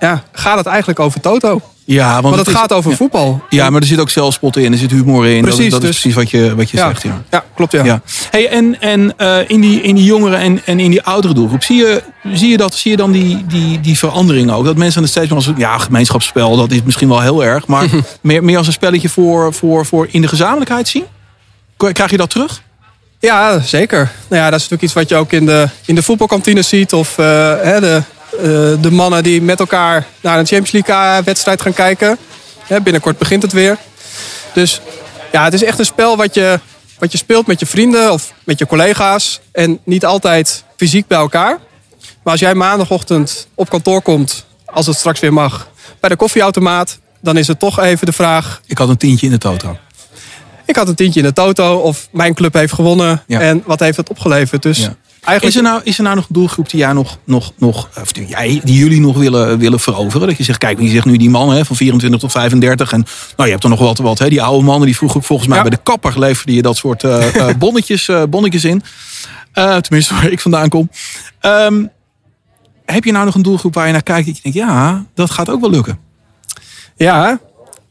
ja, 0.00 0.22
gaat 0.32 0.56
het 0.56 0.66
eigenlijk 0.66 1.00
over 1.00 1.20
Toto. 1.20 1.60
Ja, 1.84 2.12
want, 2.12 2.22
want 2.22 2.36
het, 2.36 2.46
het 2.46 2.56
gaat 2.56 2.72
over 2.72 2.90
ja. 2.90 2.96
voetbal. 2.96 3.42
Ja, 3.48 3.70
maar 3.70 3.80
er 3.80 3.86
zit 3.86 3.98
ook 3.98 4.10
zelfspot 4.10 4.56
in, 4.56 4.72
er 4.72 4.78
zit 4.78 4.90
humor 4.90 5.26
in. 5.26 5.42
Precies, 5.42 5.62
dat, 5.62 5.70
dat 5.70 5.80
dus, 5.80 5.90
is 5.90 6.00
precies 6.00 6.14
wat 6.14 6.30
je, 6.30 6.54
wat 6.54 6.70
je 6.70 6.76
ja, 6.76 6.88
zegt. 6.88 7.02
Ja. 7.02 7.22
ja, 7.30 7.44
klopt 7.54 7.72
ja. 7.72 7.84
ja. 7.84 8.02
Hey, 8.30 8.48
en 8.48 8.80
en 8.80 9.14
uh, 9.18 9.38
in, 9.46 9.60
die, 9.60 9.80
in 9.82 9.94
die 9.94 10.04
jongeren 10.04 10.38
en, 10.38 10.60
en 10.64 10.80
in 10.80 10.90
die 10.90 11.02
oudere 11.02 11.34
doelgroep, 11.34 11.62
zie 11.62 11.76
je, 11.76 12.02
zie 12.32 12.48
je, 12.50 12.56
dat, 12.56 12.74
zie 12.74 12.90
je 12.90 12.96
dan 12.96 13.12
die, 13.12 13.46
die, 13.46 13.80
die 13.80 13.98
verandering 13.98 14.50
ook? 14.50 14.64
Dat 14.64 14.76
mensen 14.76 15.02
het 15.02 15.10
steeds 15.10 15.28
meer 15.28 15.36
als 15.36 15.50
ja, 15.56 15.78
gemeenschapsspel, 15.78 16.56
dat 16.56 16.70
is 16.70 16.82
misschien 16.82 17.08
wel 17.08 17.20
heel 17.20 17.44
erg. 17.44 17.66
Maar 17.66 17.88
meer, 18.20 18.44
meer 18.44 18.58
als 18.58 18.66
een 18.66 18.72
spelletje 18.72 19.08
voor, 19.08 19.54
voor, 19.54 19.86
voor 19.86 20.08
in 20.10 20.20
de 20.20 20.28
gezamenlijkheid 20.28 20.88
zien? 20.88 21.04
Krijg 21.76 22.10
je 22.10 22.16
dat 22.16 22.30
terug? 22.30 22.62
Ja, 23.18 23.60
zeker. 23.60 24.10
Nou 24.28 24.42
ja, 24.42 24.50
dat 24.50 24.60
is 24.60 24.68
natuurlijk 24.68 24.82
iets 24.82 24.92
wat 24.92 25.08
je 25.08 25.16
ook 25.16 25.32
in 25.32 25.46
de, 25.46 25.68
in 25.84 25.94
de 25.94 26.02
voetbalkantine 26.02 26.62
ziet. 26.62 26.92
Of 26.92 27.18
uh, 27.18 27.26
hè, 27.62 27.80
de, 27.80 28.02
de 28.80 28.90
mannen 28.90 29.22
die 29.22 29.42
met 29.42 29.60
elkaar 29.60 30.06
naar 30.20 30.38
een 30.38 30.46
Champions 30.46 30.86
League 30.86 31.22
wedstrijd 31.24 31.62
gaan 31.62 31.72
kijken. 31.72 32.18
Ja, 32.68 32.80
binnenkort 32.80 33.18
begint 33.18 33.42
het 33.42 33.52
weer. 33.52 33.76
Dus 34.52 34.80
ja, 35.32 35.44
het 35.44 35.54
is 35.54 35.62
echt 35.62 35.78
een 35.78 35.84
spel 35.84 36.16
wat 36.16 36.34
je, 36.34 36.60
wat 36.98 37.12
je 37.12 37.18
speelt 37.18 37.46
met 37.46 37.60
je 37.60 37.66
vrienden 37.66 38.12
of 38.12 38.32
met 38.44 38.58
je 38.58 38.66
collega's. 38.66 39.40
En 39.52 39.78
niet 39.84 40.04
altijd 40.04 40.64
fysiek 40.76 41.06
bij 41.06 41.18
elkaar. 41.18 41.58
Maar 42.22 42.32
als 42.32 42.40
jij 42.40 42.54
maandagochtend 42.54 43.48
op 43.54 43.70
kantoor 43.70 44.02
komt, 44.02 44.44
als 44.64 44.86
het 44.86 44.96
straks 44.96 45.20
weer 45.20 45.32
mag, 45.32 45.68
bij 46.00 46.10
de 46.10 46.16
koffieautomaat, 46.16 46.98
dan 47.20 47.36
is 47.36 47.46
het 47.46 47.58
toch 47.58 47.80
even 47.80 48.06
de 48.06 48.12
vraag. 48.12 48.60
Ik 48.66 48.78
had 48.78 48.88
een 48.88 48.96
tientje 48.96 49.26
in 49.26 49.32
de 49.32 49.38
toto. 49.38 49.76
Ik 50.64 50.76
had 50.76 50.88
een 50.88 50.94
tientje 50.94 51.20
in 51.20 51.26
de 51.26 51.32
toto 51.32 51.76
of 51.76 52.08
mijn 52.12 52.34
club 52.34 52.54
heeft 52.54 52.72
gewonnen. 52.72 53.22
Ja. 53.26 53.40
En 53.40 53.62
wat 53.66 53.80
heeft 53.80 53.96
het 53.96 54.10
opgeleverd? 54.10 54.62
Dus 54.62 54.78
ja. 54.78 54.94
Eigenlijk... 55.20 55.56
Is, 55.56 55.56
er 55.56 55.70
nou, 55.70 55.80
is 55.84 55.96
er 55.96 56.02
nou 56.02 56.16
nog 56.16 56.24
een 56.24 56.34
doelgroep 56.34 56.70
die, 56.70 56.80
jij 56.80 56.92
nog, 56.92 57.18
nog, 57.24 57.52
nog, 57.58 57.88
of 58.00 58.12
die, 58.12 58.26
jij, 58.26 58.60
die 58.64 58.78
jullie 58.78 59.00
nog 59.00 59.16
willen, 59.16 59.58
willen 59.58 59.80
veroveren? 59.80 60.28
Dat 60.28 60.36
je 60.36 60.44
zegt, 60.44 60.58
kijk, 60.58 60.80
je 60.80 60.88
zegt 60.88 61.04
nu 61.04 61.16
die 61.16 61.30
man 61.30 61.52
hè, 61.52 61.64
van 61.64 61.76
24 61.76 62.20
tot 62.20 62.32
35. 62.32 62.92
En 62.92 63.04
nou, 63.36 63.44
je 63.44 63.50
hebt 63.50 63.64
er 63.64 63.70
nog 63.70 63.78
wat, 63.78 63.98
wat 63.98 64.18
hè, 64.18 64.28
die 64.28 64.42
oude 64.42 64.64
mannen 64.64 64.86
die 64.86 64.96
vroeger 64.96 65.22
volgens 65.22 65.48
mij 65.48 65.56
ja. 65.56 65.62
bij 65.62 65.72
de 65.72 65.82
kapper 65.82 66.18
leverde 66.18 66.54
je 66.54 66.62
dat 66.62 66.76
soort 66.76 67.02
uh, 67.02 67.34
uh, 67.34 67.48
bonnetjes, 67.58 68.08
uh, 68.08 68.22
bonnetjes 68.30 68.64
in. 68.64 68.82
Uh, 69.54 69.76
tenminste, 69.76 70.14
waar 70.14 70.30
ik 70.30 70.40
vandaan 70.40 70.68
kom. 70.68 70.90
Um, 71.40 71.90
heb 72.84 73.04
je 73.04 73.12
nou 73.12 73.24
nog 73.24 73.34
een 73.34 73.42
doelgroep 73.42 73.74
waar 73.74 73.86
je 73.86 73.92
naar 73.92 74.02
kijkt? 74.02 74.26
Dat 74.26 74.36
je 74.36 74.42
denkt, 74.42 74.58
ja, 74.58 75.04
dat 75.14 75.30
gaat 75.30 75.50
ook 75.50 75.60
wel 75.60 75.70
lukken. 75.70 75.98
Ja, 76.96 77.40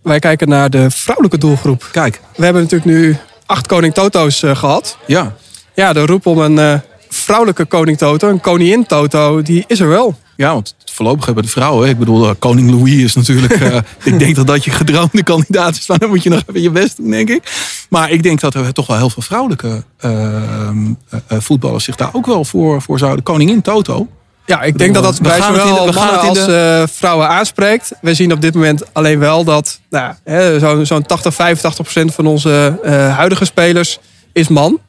wij 0.03 0.19
kijken 0.19 0.49
naar 0.49 0.69
de 0.69 0.91
vrouwelijke 0.91 1.37
doelgroep. 1.37 1.89
Kijk. 1.91 2.21
We 2.35 2.43
hebben 2.43 2.61
natuurlijk 2.61 2.91
nu 2.91 3.17
acht 3.45 3.67
koning 3.67 3.93
Toto's 3.93 4.39
gehad. 4.39 4.97
Ja. 5.07 5.35
Ja, 5.75 5.93
de 5.93 6.05
roep 6.05 6.25
om 6.25 6.39
een 6.39 6.81
vrouwelijke 7.09 7.65
koning 7.65 7.97
Toto, 7.97 8.29
een 8.29 8.41
koningin 8.41 8.85
Toto, 8.85 9.41
die 9.41 9.63
is 9.67 9.79
er 9.79 9.87
wel. 9.87 10.17
Ja, 10.35 10.53
want 10.53 10.75
voorlopig 10.85 11.25
hebben 11.25 11.43
de 11.43 11.49
vrouwen. 11.49 11.89
Ik 11.89 11.99
bedoel, 11.99 12.35
koning 12.35 12.71
Louis 12.71 13.03
is 13.03 13.15
natuurlijk... 13.15 13.59
Uh, 13.59 13.75
ik 14.13 14.19
denk 14.19 14.35
dat 14.35 14.47
dat 14.47 14.63
je 14.63 14.71
gedroomde 14.71 15.23
kandidaat 15.23 15.75
is. 15.75 15.87
Maar 15.87 15.99
dan 15.99 16.09
moet 16.09 16.23
je 16.23 16.29
nog 16.29 16.41
even 16.47 16.61
je 16.61 16.69
best 16.69 16.97
doen, 16.97 17.09
denk 17.09 17.29
ik. 17.29 17.43
Maar 17.89 18.11
ik 18.11 18.23
denk 18.23 18.39
dat 18.39 18.53
er 18.53 18.73
toch 18.73 18.87
wel 18.87 18.97
heel 18.97 19.09
veel 19.09 19.21
vrouwelijke 19.21 19.83
uh, 20.05 20.11
uh, 20.11 21.39
voetballers 21.39 21.83
zich 21.83 21.95
daar 21.95 22.09
ook 22.13 22.25
wel 22.25 22.45
voor, 22.45 22.81
voor 22.81 22.99
zouden. 22.99 23.23
Koningin 23.23 23.61
Toto. 23.61 24.07
Ja, 24.45 24.61
ik 24.61 24.77
denk 24.77 24.93
dat 24.93 25.03
dat 25.03 25.21
bij 25.21 25.41
zowel 25.41 25.85
de, 25.85 25.91
mannen 25.91 26.19
als 26.19 26.45
de... 26.45 26.87
vrouwen 26.91 27.27
aanspreekt. 27.27 27.91
We 28.01 28.13
zien 28.13 28.31
op 28.31 28.41
dit 28.41 28.53
moment 28.53 28.93
alleen 28.93 29.19
wel 29.19 29.43
dat 29.43 29.79
nou, 29.89 30.13
zo'n 30.59 30.85
zo 30.85 30.99
80, 30.99 31.33
85 31.33 31.83
procent 31.83 32.13
van 32.13 32.25
onze 32.25 32.79
huidige 33.15 33.45
spelers 33.45 33.99
is 34.33 34.47
man. 34.47 34.79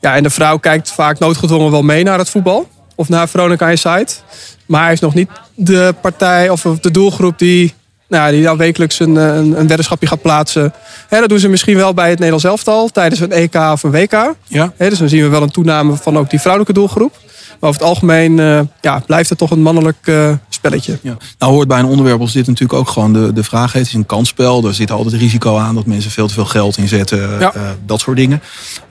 Ja, 0.00 0.16
en 0.16 0.22
de 0.22 0.30
vrouw 0.30 0.56
kijkt 0.56 0.92
vaak 0.92 1.18
noodgedwongen 1.18 1.70
wel 1.70 1.82
mee 1.82 2.04
naar 2.04 2.18
het 2.18 2.30
voetbal. 2.30 2.68
Of 2.94 3.08
naar 3.08 3.28
Veronica 3.28 3.68
Insight. 3.68 4.24
Maar 4.66 4.82
hij 4.82 4.92
is 4.92 5.00
nog 5.00 5.14
niet 5.14 5.30
de 5.54 5.94
partij 6.00 6.50
of 6.50 6.62
de 6.80 6.90
doelgroep 6.90 7.38
die, 7.38 7.74
nou, 8.08 8.32
die 8.32 8.42
dan 8.42 8.56
wekelijks 8.56 8.98
een, 9.00 9.16
een, 9.16 9.60
een 9.60 9.66
weddenschapje 9.66 10.06
gaat 10.06 10.22
plaatsen. 10.22 10.72
Dat 11.08 11.28
doen 11.28 11.38
ze 11.38 11.48
misschien 11.48 11.76
wel 11.76 11.94
bij 11.94 12.08
het 12.08 12.18
Nederlands 12.18 12.44
elftal 12.44 12.88
tijdens 12.88 13.20
een 13.20 13.32
EK 13.32 13.54
of 13.54 13.82
een 13.82 13.90
WK. 13.90 14.34
Ja. 14.46 14.72
Dus 14.76 14.98
dan 14.98 15.08
zien 15.08 15.22
we 15.22 15.28
wel 15.28 15.42
een 15.42 15.50
toename 15.50 15.96
van 15.96 16.18
ook 16.18 16.30
die 16.30 16.38
vrouwelijke 16.38 16.74
doelgroep. 16.74 17.12
Maar 17.60 17.70
over 17.70 17.80
het 17.80 17.90
algemeen 17.90 18.38
uh, 18.38 18.60
ja, 18.80 19.02
blijft 19.06 19.28
het 19.28 19.38
toch 19.38 19.50
een 19.50 19.62
mannelijk 19.62 19.96
uh, 20.04 20.32
spelletje. 20.48 20.98
Ja. 21.02 21.16
Nou 21.38 21.52
hoort 21.52 21.68
bij 21.68 21.78
een 21.78 21.84
onderwerp 21.84 22.20
als 22.20 22.32
dit 22.32 22.46
natuurlijk 22.46 22.78
ook 22.78 22.88
gewoon 22.88 23.12
de, 23.12 23.32
de 23.32 23.44
vraag. 23.44 23.72
Het 23.72 23.86
is 23.86 23.92
een 23.92 24.06
kansspel. 24.06 24.64
Er 24.64 24.74
zit 24.74 24.90
altijd 24.90 25.14
risico 25.14 25.56
aan 25.56 25.74
dat 25.74 25.86
mensen 25.86 26.10
veel 26.10 26.26
te 26.26 26.34
veel 26.34 26.44
geld 26.44 26.76
inzetten. 26.76 27.38
Ja. 27.40 27.52
Uh, 27.56 27.62
dat 27.86 28.00
soort 28.00 28.16
dingen. 28.16 28.42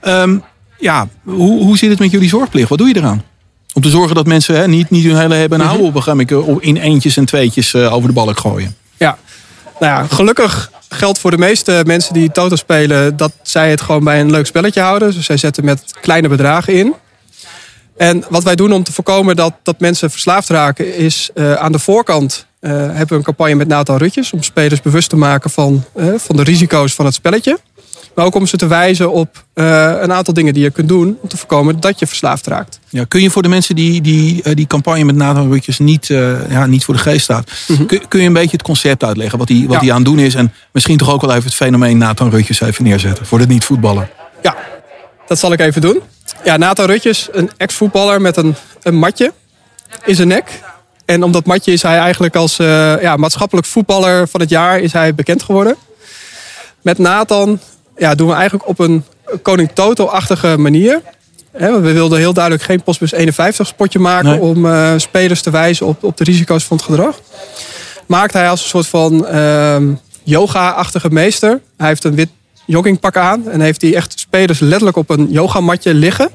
Um, 0.02 0.44
ja, 0.80 1.08
hoe, 1.24 1.64
hoe 1.64 1.78
zit 1.78 1.90
het 1.90 2.00
met 2.00 2.12
jullie 2.12 2.30
zorgplicht? 2.30 2.70
Wat 2.70 2.78
doe 2.78 2.88
je 2.88 2.96
eraan? 2.98 3.24
Om 3.74 3.82
te 3.82 3.90
zorgen 3.90 4.16
dat 4.16 4.26
mensen 4.26 4.56
hè, 4.56 4.68
niet, 4.68 4.90
niet 4.90 5.04
hun 5.04 5.18
hele 5.20 5.36
hebben 5.36 5.60
en 5.60 5.66
houden 5.66 5.88
op, 5.88 6.20
ik, 6.20 6.32
eh, 6.32 6.48
op- 6.48 6.62
in 6.62 6.78
eentjes 6.78 7.18
en 7.18 7.26
tweetjes 7.26 7.74
eh, 7.74 7.94
over 7.94 8.08
de 8.08 8.14
balk 8.14 8.40
gooien. 8.40 8.76
Ja. 8.98 9.18
Nou 9.80 9.94
ja, 9.94 10.16
gelukkig 10.16 10.72
geldt 10.90 11.20
voor 11.20 11.32
de 11.32 11.38
meeste 11.38 11.84
mensen 11.86 12.14
die 12.14 12.32
Toto 12.32 12.56
spelen 12.56 13.18
dat 13.18 13.32
zij 13.42 13.70
het 13.70 13.82
gewoon 13.82 14.04
bij 14.04 14.20
een 14.20 14.32
leuk 14.32 14.46
spelletje 14.46 14.82
houden. 14.82 15.14
Dus 15.14 15.26
zij 15.26 15.38
zetten 15.38 15.66
met 15.66 15.84
kleine 16.02 16.28
bedragen 16.28 16.74
in. 16.74 16.94
En 17.98 18.24
wat 18.30 18.44
wij 18.44 18.56
doen 18.56 18.74
om 18.74 18.84
te 18.84 18.94
voorkomen 18.94 19.36
dat, 19.36 19.54
dat 19.64 19.80
mensen 19.80 20.12
verslaafd 20.12 20.50
raken, 20.50 20.96
is 20.96 21.30
eh, 21.34 21.54
aan 21.54 21.72
de 21.72 21.80
voorkant 21.80 22.46
hebben 22.60 23.08
we 23.08 23.16
een 23.16 23.24
campagne 23.24 23.56
met 23.56 23.68
Nathan 23.68 23.98
Rutjes 23.98 24.34
om 24.34 24.44
spelers 24.44 24.82
bewust 24.82 25.10
te 25.10 25.16
maken 25.16 25.50
van, 25.50 25.84
van 26.18 26.36
de 26.36 26.44
risico's 26.44 26.94
van 26.94 27.06
het 27.06 27.14
spelletje. 27.14 27.60
Maar 28.18 28.26
ook 28.26 28.36
om 28.36 28.46
ze 28.48 28.58
te 28.58 28.68
wijzen 28.68 29.12
op 29.12 29.44
eh, 29.54 29.94
een 30.00 30.14
aantal 30.14 30.34
dingen 30.34 30.54
die 30.54 30.64
je 30.64 30.70
kunt 30.70 30.88
doen 30.88 31.18
om 31.22 31.30
te 31.30 31.38
voorkomen 31.38 31.80
dat 31.80 32.00
je 32.00 32.08
verslaafd 32.08 32.48
raakt. 32.48 32.80
Ja, 32.90 33.06
kun 33.08 33.22
je 33.22 33.30
voor 33.30 33.42
de 33.42 33.50
mensen 33.50 33.76
die 33.76 34.02
die, 34.02 34.44
eh, 34.44 34.56
die 34.56 34.68
campagne 34.68 35.04
met 35.04 35.16
Nathan 35.16 35.52
Rutjes 35.52 35.80
niet, 35.80 36.10
eh, 36.10 36.52
ja, 36.52 36.66
niet 36.66 36.86
voor 36.86 36.94
de 36.94 37.00
geest 37.00 37.24
staat, 37.24 37.52
kun, 37.88 38.08
kun 38.08 38.20
je 38.20 38.28
een 38.28 38.34
beetje 38.34 38.58
het 38.58 38.62
concept 38.62 39.04
uitleggen 39.04 39.38
wat 39.38 39.48
hij 39.48 39.64
wat 39.68 39.74
Ja. 39.74 39.80
hij 39.80 39.90
aan 39.90 39.96
het 39.96 40.06
doen 40.06 40.20
is 40.20 40.36
en 40.36 40.54
misschien 40.72 40.98
toch 40.98 41.12
ook 41.12 41.22
wel 41.22 41.30
even 41.30 41.44
het 41.44 41.54
fenomeen 41.54 41.98
Nathan 41.98 42.30
Rutjes 42.30 42.62
even 42.62 42.84
neerzetten 42.84 43.26
voor 43.26 43.40
de 43.40 43.46
niet-voetballer? 43.48 44.10
Ja, 44.42 44.56
dat 45.28 45.40
zal 45.40 45.52
ik 45.52 45.60
even 45.60 45.82
doen. 45.82 46.00
Ja, 46.44 46.58
Nathan 46.58 46.86
Rutjes, 46.86 47.28
een 47.32 47.52
ex-voetballer 47.58 48.22
met 48.22 48.38
een, 48.38 48.56
een 48.82 48.96
matje 48.96 49.34
in 50.06 50.16
zijn 50.16 50.28
nek. 50.28 50.62
En 51.06 51.24
om 51.24 51.32
dat 51.32 51.46
matje 51.46 51.72
is 51.72 51.82
hij 51.82 51.98
eigenlijk 51.98 52.36
als 52.36 52.56
ja, 53.02 53.16
maatschappelijk 53.16 53.68
voetballer 53.68 54.28
van 54.28 54.40
het 54.40 54.50
jaar 54.50 54.80
is 54.80 54.94
hij 54.94 55.16
bekend 55.16 55.44
geworden. 55.44 55.76
Met 56.82 56.98
Nathan 56.98 57.60
ja, 57.98 58.16
doen 58.16 58.28
we 58.28 58.34
eigenlijk 58.34 58.68
op 58.68 58.80
een 58.80 59.04
Koning 59.42 59.70
Toto-achtige 59.74 60.58
manier. 60.58 61.02
We 61.52 61.80
wilden 61.94 62.20
heel 62.20 62.34
duidelijk 62.34 62.64
geen 62.64 62.84
Postbus 62.84 63.12
51 63.12 63.68
spotje 63.68 64.00
maken 64.00 64.30
Nee. 64.30 64.40
om 64.40 64.66
eh, 64.66 64.94
spelers 64.98 65.42
te 65.42 65.50
wijzen 65.50 65.86
op, 65.86 66.04
op 66.04 66.18
de 66.18 66.24
risico's 66.24 66.64
van 66.64 66.78
het 66.78 66.86
gedrag. 66.86 67.20
Maakt 68.06 68.34
hij 68.34 68.50
als 68.50 68.62
een 68.64 68.70
soort 68.70 68.88
van 68.88 69.28
ehm, 69.28 69.88
yoga-achtige 70.24 71.10
meester. 71.10 71.62
Hij 71.78 71.88
heeft 71.88 72.04
een 72.04 72.16
wit 72.16 72.30
joggingpak 72.66 73.18
aan 73.18 73.50
en 73.50 73.62
heeft 73.62 73.82
hij 73.82 73.96
echt 73.96 74.20
spelers 74.20 74.60
letterlijk 74.60 74.98
op 74.98 75.10
een 75.10 75.28
yogamatje 75.32 75.94
liggen. 75.94 76.30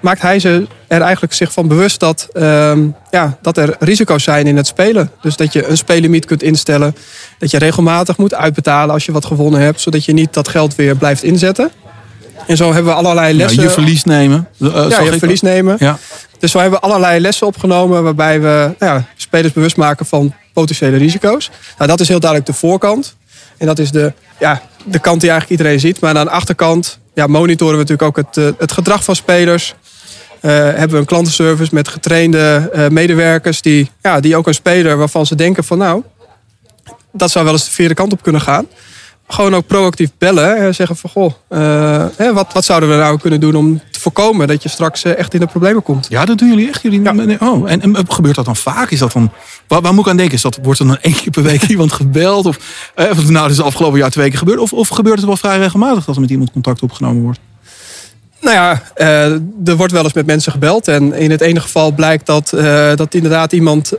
Maakt 0.00 0.22
hij 0.22 0.38
ze 0.38 0.66
er 0.88 1.00
eigenlijk 1.00 1.32
zich 1.32 1.52
van 1.52 1.68
bewust 1.68 2.00
dat, 2.00 2.28
ehm, 2.32 2.86
ja, 3.10 3.38
dat 3.42 3.56
er 3.56 3.76
risico's 3.78 4.22
zijn 4.22 4.46
in 4.46 4.56
het 4.56 4.66
spelen. 4.66 5.10
Dus 5.22 5.36
dat 5.36 5.52
je 5.52 5.66
een 5.66 5.76
spelermiet 5.76 6.24
kunt 6.24 6.42
instellen. 6.42 6.96
Dat 7.38 7.50
je 7.50 7.58
regelmatig 7.58 8.16
moet 8.16 8.34
uitbetalen 8.34 8.94
als 8.94 9.04
je 9.06 9.12
wat 9.12 9.24
gewonnen 9.24 9.60
hebt. 9.60 9.80
Zodat 9.80 10.04
je 10.04 10.12
niet 10.12 10.34
dat 10.34 10.48
geld 10.48 10.74
weer 10.74 10.96
blijft 10.96 11.22
inzetten. 11.22 11.70
En 12.46 12.56
zo 12.56 12.72
hebben 12.72 12.92
we 12.92 12.98
allerlei 12.98 13.32
Ja, 13.32 13.36
lessen. 13.36 13.62
je 13.62 13.70
verlies 13.70 14.04
nemen. 14.04 14.48
eh, 14.60 14.86
ja, 14.88 15.00
je 15.00 15.18
verlies 15.18 15.40
nemen. 15.40 15.76
Ja. 15.78 15.98
Dus 16.38 16.52
we 16.52 16.58
hebben 16.58 16.80
allerlei 16.80 17.20
lessen 17.20 17.46
opgenomen 17.46 18.02
waarbij 18.02 18.40
we 18.40 18.74
nou 18.78 18.92
ja, 18.92 19.04
spelers 19.16 19.52
bewust 19.52 19.76
maken 19.76 20.06
van 20.06 20.34
potentiële 20.52 20.96
risico's. 20.96 21.50
Nou, 21.78 21.90
dat 21.90 22.00
is 22.00 22.08
heel 22.08 22.20
duidelijk 22.20 22.50
de 22.50 22.56
voorkant. 22.58 23.16
En 23.58 23.66
dat 23.66 23.78
is 23.78 23.90
de, 23.90 24.12
ja, 24.38 24.62
de 24.84 24.98
kant 24.98 25.20
die 25.20 25.30
eigenlijk 25.30 25.60
iedereen 25.60 25.80
ziet. 25.80 26.00
Maar 26.00 26.16
aan 26.16 26.24
de 26.24 26.30
achterkant 26.30 26.98
ja, 27.14 27.26
monitoren 27.26 27.72
we 27.72 27.78
natuurlijk 27.86 28.08
ook 28.08 28.26
het, 28.26 28.36
eh, 28.36 28.44
het 28.58 28.72
gedrag 28.72 29.04
van 29.04 29.16
spelers. 29.16 29.74
Eh, 30.40 30.50
hebben 30.52 30.90
we 30.90 30.96
een 30.96 31.04
klantenservice 31.04 31.74
met 31.74 31.88
getrainde 31.88 32.70
eh, 32.72 32.88
medewerkers 32.88 33.62
die, 33.62 33.90
ja, 34.02 34.20
die 34.20 34.36
ook 34.36 34.46
een 34.46 34.54
speler 34.54 34.96
waarvan 34.96 35.26
ze 35.26 35.34
denken 35.34 35.64
van 35.64 35.78
nou, 35.78 36.02
dat 37.12 37.30
zou 37.30 37.44
wel 37.44 37.54
eens 37.54 37.64
de 37.64 37.70
verkeerde 37.70 37.94
kant 37.94 38.12
op 38.12 38.22
kunnen 38.22 38.40
gaan. 38.40 38.66
Gewoon 39.28 39.54
ook 39.54 39.66
proactief 39.66 40.10
bellen 40.18 40.56
en 40.56 40.74
zeggen 40.74 40.96
van 40.96 41.10
goh, 41.10 41.32
eh, 41.48 42.04
hè, 42.16 42.32
wat, 42.32 42.52
wat 42.52 42.64
zouden 42.64 42.88
we 42.88 42.94
nou 42.94 43.18
kunnen 43.18 43.40
doen 43.40 43.54
om 43.54 43.80
te 43.90 44.00
voorkomen 44.00 44.48
dat 44.48 44.62
je 44.62 44.68
straks 44.68 45.04
echt 45.04 45.34
in 45.34 45.40
de 45.40 45.46
problemen 45.46 45.82
komt. 45.82 46.06
Ja, 46.08 46.24
dat 46.24 46.38
doen 46.38 46.48
jullie 46.48 46.68
echt. 46.68 46.82
Jullie, 46.82 47.02
Ja. 47.02 47.36
Oh, 47.40 47.70
en, 47.70 47.80
en 47.80 47.96
gebeurt 48.08 48.34
dat 48.34 48.44
dan 48.44 48.56
vaak? 48.56 48.90
Is 48.90 48.98
dat 48.98 49.12
dan, 49.12 49.30
waar, 49.66 49.80
waar 49.80 49.94
moet 49.94 50.04
ik 50.04 50.10
aan 50.10 50.16
denken? 50.16 50.34
Is 50.34 50.42
dat, 50.42 50.58
wordt 50.62 50.80
er 50.80 50.86
dan 50.86 50.98
één 51.00 51.14
keer 51.14 51.30
per 51.30 51.42
week 51.42 51.62
iemand 51.68 51.92
gebeld? 51.92 52.46
Of, 52.46 52.58
eh, 52.94 53.10
of 53.10 53.16
nou, 53.16 53.32
dat 53.32 53.50
is 53.50 53.56
de 53.56 53.62
afgelopen 53.62 53.98
jaar 53.98 54.10
twee 54.10 54.28
keer 54.28 54.38
gebeurd. 54.38 54.58
Of, 54.58 54.72
of 54.72 54.88
gebeurt 54.88 55.16
het 55.16 55.26
wel 55.26 55.36
vrij 55.36 55.58
regelmatig 55.58 56.04
dat 56.04 56.14
er 56.14 56.20
met 56.20 56.30
iemand 56.30 56.52
contact 56.52 56.82
opgenomen 56.82 57.22
wordt? 57.22 57.38
Nou 58.40 58.54
ja, 58.56 58.82
eh, 58.94 59.32
er 59.64 59.76
wordt 59.76 59.92
wel 59.92 60.04
eens 60.04 60.12
met 60.12 60.26
mensen 60.26 60.52
gebeld. 60.52 60.88
En 60.88 61.12
in 61.12 61.30
het 61.30 61.40
ene 61.40 61.60
geval 61.60 61.90
blijkt 61.92 62.26
dat, 62.26 62.52
eh, 62.52 62.94
dat 62.94 63.14
inderdaad 63.14 63.52
iemand 63.52 63.92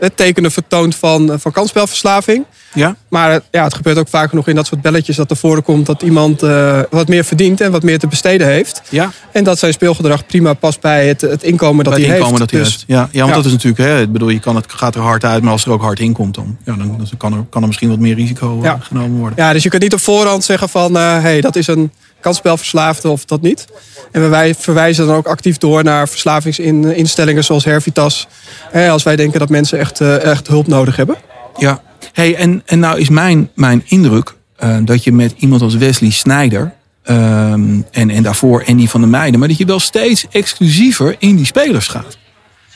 het 0.00 0.16
tekenen 0.16 0.50
vertoont 0.50 0.94
van, 0.96 1.36
van 1.40 1.52
kansspelverslaving. 1.52 2.44
Ja? 2.74 2.96
Maar 3.08 3.30
eh, 3.30 3.40
ja, 3.50 3.64
het 3.64 3.74
gebeurt 3.74 3.98
ook 3.98 4.08
vaak 4.08 4.28
genoeg 4.28 4.48
in 4.48 4.54
dat 4.54 4.66
soort 4.66 4.82
belletjes 4.82 5.16
dat 5.16 5.30
er 5.30 5.36
voorkomt 5.36 5.86
dat 5.86 6.02
iemand 6.02 6.42
eh, 6.42 6.80
wat 6.90 7.08
meer 7.08 7.24
verdient 7.24 7.60
en 7.60 7.70
wat 7.70 7.82
meer 7.82 7.98
te 7.98 8.06
besteden 8.06 8.46
heeft. 8.46 8.82
Ja, 8.88 9.10
En 9.32 9.44
dat 9.44 9.58
zijn 9.58 9.72
speelgedrag 9.72 10.26
prima 10.26 10.52
past 10.54 10.80
bij 10.80 11.08
het, 11.08 11.20
het 11.20 11.42
inkomen 11.42 11.84
dat 11.84 11.92
bij 11.94 12.02
het 12.02 12.10
hij 12.12 12.18
inkomen 12.18 12.38
heeft. 12.40 12.50
dat 12.52 12.60
hij 12.60 12.68
Dus- 12.68 12.70
heeft. 12.72 12.84
Ja, 12.86 13.08
ja 13.12 13.18
want 13.18 13.28
Ja. 13.30 13.36
dat 13.36 13.44
is 13.44 13.52
natuurlijk, 13.52 13.82
hè, 13.82 14.00
ik 14.00 14.12
bedoel, 14.12 14.28
je 14.28 14.40
kan 14.40 14.56
het 14.56 14.72
gaat 14.72 14.94
er 14.94 15.00
hard 15.00 15.24
uit, 15.24 15.42
maar 15.42 15.52
als 15.52 15.64
er 15.64 15.72
ook 15.72 15.82
hard 15.82 16.00
in 16.00 16.12
komt, 16.12 16.34
dan, 16.34 16.56
ja, 16.64 16.74
dan, 16.76 16.86
dan 16.98 17.06
kan, 17.16 17.32
er, 17.32 17.44
kan 17.50 17.60
er 17.60 17.66
misschien 17.66 17.88
wat 17.88 17.98
meer 17.98 18.14
risico 18.14 18.56
eh, 18.58 18.62
Ja. 18.64 18.78
genomen 18.80 19.18
worden. 19.18 19.44
Ja, 19.44 19.52
dus 19.52 19.62
je 19.62 19.68
kunt 19.68 19.82
niet 19.82 19.94
op 19.94 20.00
voorhand 20.00 20.44
zeggen 20.44 20.68
van 20.68 20.94
hé, 20.94 21.00
hey, 21.02 21.40
dat 21.40 21.56
is 21.56 21.66
een 21.66 21.92
kansspelverslaafde 22.20 23.08
of 23.08 23.24
dat 23.24 23.42
niet. 23.42 23.66
En 24.12 24.30
wij 24.30 24.54
verwijzen 24.54 25.06
dan 25.06 25.16
ook 25.16 25.26
actief 25.26 25.58
door 25.58 25.84
naar 25.84 26.08
verslavingsinstellingen 26.08 27.44
zoals 27.44 27.64
Hervitas. 27.64 28.28
Hè, 28.70 28.90
als 28.90 29.02
wij 29.02 29.16
denken 29.16 29.38
dat 29.38 29.48
mensen 29.48 29.78
echt, 29.78 30.00
eh, 30.00 30.22
echt 30.22 30.46
hulp 30.46 30.66
nodig 30.66 30.96
hebben. 30.96 31.16
Ja, 31.56 31.82
hey, 32.12 32.34
en, 32.36 32.62
en 32.66 32.78
nou 32.78 32.98
is 32.98 33.08
mijn, 33.08 33.50
mijn 33.54 33.82
indruk 33.86 34.34
eh, 34.56 34.76
dat 34.82 35.04
je 35.04 35.12
met 35.12 35.34
iemand 35.36 35.62
als 35.62 35.74
Wesley 35.74 36.10
Snijder 36.10 36.72
ehm, 37.02 37.80
en, 37.90 38.10
en 38.10 38.22
daarvoor 38.22 38.64
Andy 38.66 38.86
van 38.86 39.00
der 39.00 39.10
Meijden, 39.10 39.38
maar 39.38 39.48
dat 39.48 39.58
je 39.58 39.64
wel 39.64 39.80
steeds 39.80 40.26
exclusiever 40.30 41.16
in 41.18 41.36
die 41.36 41.46
spelers 41.46 41.88
gaat. 41.88 42.18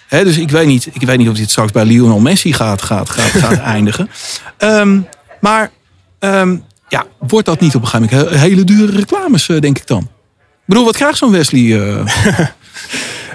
Dus 0.08 0.38
ik 0.38 0.50
weet, 0.50 0.66
niet, 0.66 0.88
ik 0.92 1.02
weet 1.02 1.18
niet 1.18 1.28
of 1.28 1.36
dit 1.36 1.50
straks 1.50 1.72
bij 1.72 1.84
Lionel 1.84 2.20
Messi 2.20 2.52
gaat, 2.52 2.82
gaat, 2.82 3.10
gaat, 3.10 3.42
gaat 3.42 3.58
eindigen. 3.74 4.10
Ehm, 4.56 5.00
maar 5.40 5.70
ehm, 6.18 6.56
ja, 6.94 7.04
wordt 7.18 7.46
dat 7.46 7.60
niet 7.60 7.74
op 7.74 7.82
een 7.82 7.88
gegeven 7.88 8.16
moment 8.16 8.34
he- 8.34 8.38
hele 8.38 8.64
dure 8.64 8.92
reclames, 8.96 9.48
eh, 9.48 9.60
denk 9.60 9.78
ik 9.78 9.86
dan? 9.86 10.00
Ik 10.00 10.70
bedoel, 10.70 10.84
wat 10.84 10.96
krijgt 10.96 11.18
zo'n 11.18 11.30
Wesley? 11.30 11.80
eh? 11.80 12.46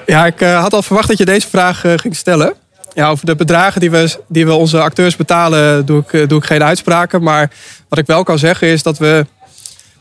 Ja, 0.05 0.25
ik 0.25 0.41
eh, 0.41 0.61
had 0.61 0.73
al 0.73 0.81
verwacht 0.81 1.07
dat 1.07 1.17
je 1.17 1.25
deze 1.25 1.47
vraag 1.47 1.83
ging 1.95 2.15
stellen. 2.15 2.53
Ja, 2.93 3.09
over 3.09 3.25
de 3.25 3.35
bedragen 3.35 3.79
die 3.81 3.91
we, 3.91 4.17
die 4.27 4.45
we 4.45 4.53
onze 4.53 4.81
acteurs 4.81 5.15
betalen, 5.15 5.85
doe 5.85 6.03
ik, 6.07 6.29
doe 6.29 6.39
ik 6.39 6.45
geen 6.45 6.63
uitspraken. 6.63 7.23
Maar 7.23 7.49
wat 7.89 7.99
ik 7.99 8.05
wel 8.05 8.23
kan 8.23 8.37
zeggen 8.39 8.67
is 8.67 8.83
dat 8.83 8.97
we. 8.97 9.25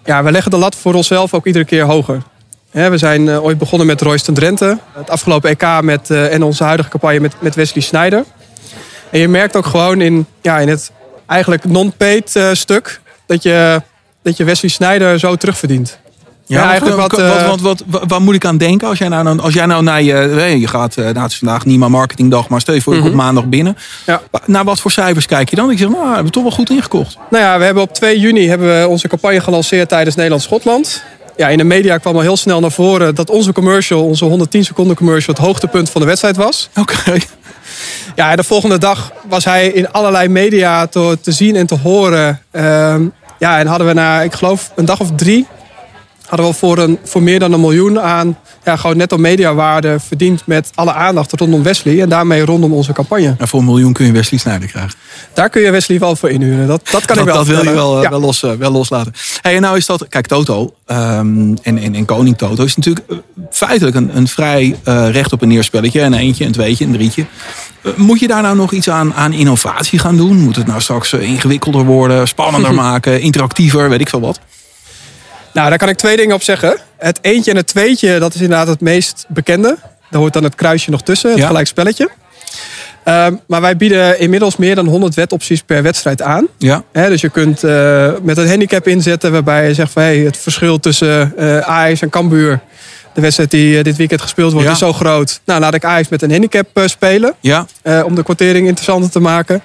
Ja, 0.04 0.22
we 0.22 0.30
leggen 0.30 0.50
de 0.50 0.56
lat 0.56 0.74
voor 0.74 0.94
onszelf 0.94 1.34
ook 1.34 1.46
iedere 1.46 1.64
keer 1.64 1.84
hoger. 1.84 2.22
We 2.70 2.98
zijn 2.98 3.30
ooit 3.30 3.58
begonnen 3.58 3.86
met 3.86 4.00
Royston 4.00 4.34
Drenthe. 4.34 4.78
Het 4.92 5.10
afgelopen 5.10 5.50
EK 5.50 5.82
met, 5.82 6.10
en 6.10 6.42
onze 6.42 6.64
huidige 6.64 6.88
campagne 6.88 7.20
met, 7.20 7.34
met 7.40 7.54
Wesley 7.54 7.82
Sneijder. 7.82 8.24
En 9.10 9.18
je 9.20 9.28
merkt 9.28 9.56
ook 9.56 9.66
gewoon 9.66 10.00
in, 10.00 10.26
ja, 10.42 10.58
in 10.58 10.68
het 10.68 10.90
eigenlijk 11.26 11.64
non-paid 11.64 12.40
stuk 12.52 13.00
dat 13.28 13.42
je, 13.42 13.82
dat 14.23 14.37
je 14.37 14.44
Wesley 14.44 14.70
Sneijder 14.70 15.18
zo 15.18 15.37
terugverdient. 15.37 15.99
Ja, 16.47 16.68
eigenlijk 16.68 16.97
wat, 16.97 17.11
wat, 17.11 17.20
eh, 17.20 17.47
wat, 17.49 17.61
wat, 17.61 17.82
wat- 17.87 18.02
waar 18.06 18.20
moet 18.23 18.35
ik 18.35 18.44
aan 18.44 18.56
denken 18.56 18.88
als 18.88 18.99
jij 18.99 19.08
nou, 19.08 19.38
als 19.40 19.54
jij 19.54 19.66
nou 19.66 19.82
naar 19.82 20.02
je, 20.02 20.12
hey, 20.12 20.58
je 20.58 20.66
gaat, 20.66 20.97
eh, 20.97 21.04
nou 21.04 21.18
het 21.18 21.30
is 21.32 21.38
vandaag 21.38 21.64
niet 21.64 21.78
maar 21.78 21.90
marketingdag, 21.90 22.49
maar 22.49 22.61
stel 22.61 22.75
je 22.75 22.82
voor 22.82 22.92
je 22.92 22.99
Mhm. 22.99 23.08
komt 23.08 23.20
maandag 23.23 23.44
binnen. 23.47 23.76
Ja. 24.06 24.20
Naar 24.47 24.64
wat 24.64 24.80
voor 24.80 24.90
cijfers 24.90 25.26
kijk 25.26 25.50
je 25.50 25.56
dan? 25.56 25.70
Ik 25.70 25.78
zeg, 25.78 25.88
nou, 25.88 26.06
hebben 26.06 26.25
we 26.25 26.30
toch 26.30 26.42
wel 26.42 26.52
goed 26.52 26.70
ingekocht. 26.70 27.16
Nou 27.30 27.44
ja, 27.44 27.58
we 27.58 27.64
hebben 27.64 27.82
op 27.82 27.94
2 27.94 28.18
juni 28.20 28.49
hebben 28.49 28.80
we 28.80 28.88
onze 28.88 29.08
campagne 29.08 29.40
gelanceerd 29.40 29.88
tijdens 29.88 30.14
Nederland-Schotland. 30.16 31.02
Ja, 31.37 31.49
in 31.49 31.58
de 31.58 31.64
media 31.64 31.99
kwam 31.99 32.14
al 32.14 32.20
heel 32.20 32.37
snel 32.37 32.61
naar 32.61 32.70
voren 32.73 33.14
dat 33.14 33.30
onze 33.30 33.52
commercial, 33.52 34.04
onze 34.04 34.25
110 34.25 34.64
seconden 34.64 34.97
commercial, 34.97 35.35
het 35.35 35.44
hoogtepunt 35.44 35.90
van 35.90 36.00
de 36.00 36.06
wedstrijd 36.06 36.37
was. 36.37 36.68
Oké. 36.76 36.94
Ja, 38.14 38.36
de 38.36 38.44
volgende 38.44 38.78
dag 38.78 39.12
was 39.28 39.44
hij 39.44 39.68
in 39.68 39.90
allerlei 39.90 40.28
media 40.28 40.86
te, 40.86 41.18
te 41.22 41.32
zien 41.32 41.56
en 41.56 41.66
te 41.66 41.78
horen. 41.78 42.40
Ehm, 42.50 43.02
ja, 43.38 43.58
en 43.58 43.66
hadden 43.66 43.86
we 43.86 43.92
na, 43.92 44.20
ik 44.20 44.32
geloof, 44.32 44.72
een 44.76 44.84
dag 44.84 45.00
of 45.00 45.10
drie, 45.16 45.46
hadden 46.26 46.46
we 46.46 46.52
voor, 46.52 46.78
een, 46.78 46.98
voor 47.04 47.22
meer 47.22 47.38
dan 47.38 47.52
een 47.52 47.60
miljoen 47.60 48.00
aan 48.00 48.36
ja, 48.64 48.76
gewoon 48.76 48.96
netto 48.96 49.16
mediawaarde 49.16 50.00
verdiend 50.00 50.42
met 50.46 50.70
alle 50.74 50.92
aandacht 50.92 51.40
rondom 51.40 51.62
Wesley 51.62 52.00
en 52.00 52.08
daarmee 52.08 52.44
rondom 52.44 52.72
onze 52.72 52.92
campagne. 52.92 53.34
En 53.38 53.48
voor 53.48 53.60
een 53.60 53.64
miljoen 53.66 53.92
kun 53.92 54.06
je 54.06 54.12
Wesley 54.12 54.40
Snijder 54.40 54.68
krijgen. 54.68 54.98
Daar 55.32 55.48
kun 55.48 55.62
je 55.62 55.70
Wesley 55.70 55.98
wel 55.98 56.16
voor 56.16 56.30
inhuren. 56.30 56.66
Dat, 56.66 56.88
dat 56.90 57.04
kan 57.04 57.16
dat, 57.16 57.26
ik 57.26 57.32
wel 57.32 57.44
dat 57.44 57.46
wil 57.46 57.64
je 57.64 57.70
wel, 57.70 57.96
eh, 57.96 58.02
Ja. 58.02 58.10
wel, 58.10 58.20
los, 58.20 58.42
eh, 58.42 58.52
wel 58.52 58.70
loslaten. 58.70 59.12
Hey, 59.40 59.54
en 59.54 59.60
nou 59.62 59.76
is 59.76 59.86
dat, 59.86 60.08
kijk, 60.08 60.26
Toto 60.26 60.74
ehm, 60.86 61.54
en, 61.62 61.78
en, 61.78 61.94
en 61.94 62.04
Koning 62.04 62.38
Toto 62.38 62.64
is 62.64 62.76
natuurlijk 62.76 63.06
eh, 63.08 63.16
feitelijk 63.50 63.96
een, 63.96 64.16
een 64.16 64.28
vrij 64.28 64.76
recht 65.10 65.32
op 65.32 65.42
een 65.42 65.48
neer 65.48 65.64
spelletje. 65.64 66.00
Een 66.00 66.14
eentje, 66.14 66.44
een 66.44 66.52
tweetje, 66.52 66.84
een 66.84 66.92
drietje. 66.92 67.24
Eh, 67.88 67.97
moet 67.97 68.21
je 68.21 68.28
daar 68.28 68.42
nou 68.42 68.57
nog 68.57 68.73
iets 68.73 68.90
aan, 68.90 69.14
aan 69.14 69.33
innovatie 69.33 69.99
gaan 69.99 70.16
doen? 70.16 70.37
Moet 70.38 70.57
het 70.57 70.66
nou 70.66 70.80
straks 70.80 71.12
eh, 71.12 71.23
ingewikkelder 71.23 71.85
worden, 71.85 72.28
spannender 72.28 72.75
maken, 72.85 73.21
interactiever, 73.21 73.88
weet 73.88 74.00
ik 74.00 74.09
veel 74.09 74.21
wat? 74.21 74.40
Nou, 75.52 75.68
daar 75.68 75.78
kan 75.78 75.88
ik 75.88 75.97
twee 75.97 76.16
dingen 76.16 76.35
op 76.35 76.42
zeggen. 76.42 76.76
Het 76.99 77.18
eentje 77.23 77.50
en 77.50 77.57
het 77.57 77.66
tweetje, 77.66 78.18
dat 78.18 78.35
is 78.35 78.40
inderdaad 78.40 78.66
het 78.68 78.80
meest 78.80 79.25
bekende. 79.28 79.76
Daar 80.11 80.21
hoort 80.21 80.33
dan 80.33 80.45
het 80.45 80.54
kruisje 80.54 80.90
nog 80.90 81.02
tussen, 81.02 81.30
het 81.30 81.38
Ja. 81.38 81.47
gelijkspelletje. 81.47 82.11
Ehm, 83.04 83.35
maar 83.47 83.61
wij 83.61 83.76
bieden 83.76 84.21
inmiddels 84.21 84.57
meer 84.57 84.75
dan 84.75 84.87
100 84.87 85.14
wetopties 85.14 85.62
per 85.62 85.83
wedstrijd 85.83 86.23
aan. 86.23 86.47
Ja, 86.59 86.83
dus 86.92 87.21
je 87.21 87.28
kunt 87.28 87.64
eh, 87.64 88.11
met 88.23 88.37
een 88.37 88.49
handicap 88.49 88.87
inzetten 88.87 89.33
waarbij 89.33 89.68
je 89.68 89.75
zegt 89.75 89.92
van 89.92 90.02
hey, 90.02 90.18
het 90.18 90.37
verschil 90.37 90.80
tussen 90.80 91.33
Ajax 91.66 92.00
en 92.00 92.11
Cambuur. 92.11 92.61
De 93.18 93.25
wedstrijd 93.25 93.50
die 93.50 93.78
eh, 93.78 93.84
dit 93.84 93.96
weekend 93.96 94.20
gespeeld 94.20 94.52
wordt 94.52 94.66
Ja. 94.66 94.72
is 94.72 94.78
zo 94.78 94.92
groot. 94.92 95.40
Nou, 95.44 95.60
laat 95.60 95.75
ik 95.75 95.84
Ajax 95.84 96.08
met 96.08 96.22
een 96.22 96.30
handicap 96.30 96.66
eh, 96.72 96.87
spelen. 96.87 97.34
Ja, 97.40 97.66
eh, 97.82 98.02
om 98.04 98.14
de 98.14 98.22
kwartering 98.22 98.66
interessanter 98.66 99.10
te 99.10 99.20
maken. 99.20 99.62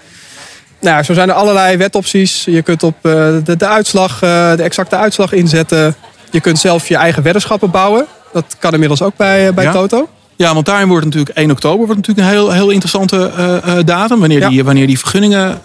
Nou, 0.81 1.03
zo 1.03 1.13
zijn 1.13 1.29
er 1.29 1.35
allerlei 1.35 1.77
wetopties. 1.77 2.43
Je 2.45 2.61
kunt 2.61 2.83
op 2.83 2.95
de, 3.01 3.55
de 3.57 3.67
uitslag, 3.67 4.19
de 4.19 4.63
exacte 4.63 4.95
uitslag 4.95 5.33
inzetten. 5.33 5.95
Je 6.31 6.39
kunt 6.41 6.59
zelf 6.59 6.87
je 6.87 6.95
eigen 6.95 7.23
weddenschappen 7.23 7.71
bouwen. 7.71 8.05
Dat 8.33 8.55
kan 8.59 8.73
inmiddels 8.73 9.01
ook 9.01 9.15
bij, 9.15 9.53
bij 9.53 9.63
Ja. 9.63 9.71
Toto. 9.71 10.09
Ja, 10.35 10.53
want 10.53 10.65
daarin 10.65 10.87
wordt 10.87 11.05
natuurlijk 11.05 11.37
1 11.37 11.51
oktober 11.51 11.85
wordt 11.85 11.95
natuurlijk 12.07 12.27
een 12.27 12.33
heel, 12.33 12.51
heel 12.51 12.69
interessante 12.69 13.31
datum. 13.85 14.19
Wanneer, 14.19 14.39
Ja. 14.39 14.49
die, 14.49 14.63
wanneer 14.63 14.87
die 14.87 14.99
vergunningen 14.99 15.61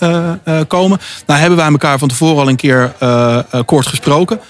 komen. 0.68 1.00
Nou 1.26 1.40
hebben 1.40 1.59
wij 1.59 1.66
elkaar 1.68 1.99
van 1.99 2.09
tevoren 2.09 2.42
al 2.42 2.49
een 2.49 2.57
keer 2.57 2.92
kort 3.64 3.87
gesproken. 3.87 4.40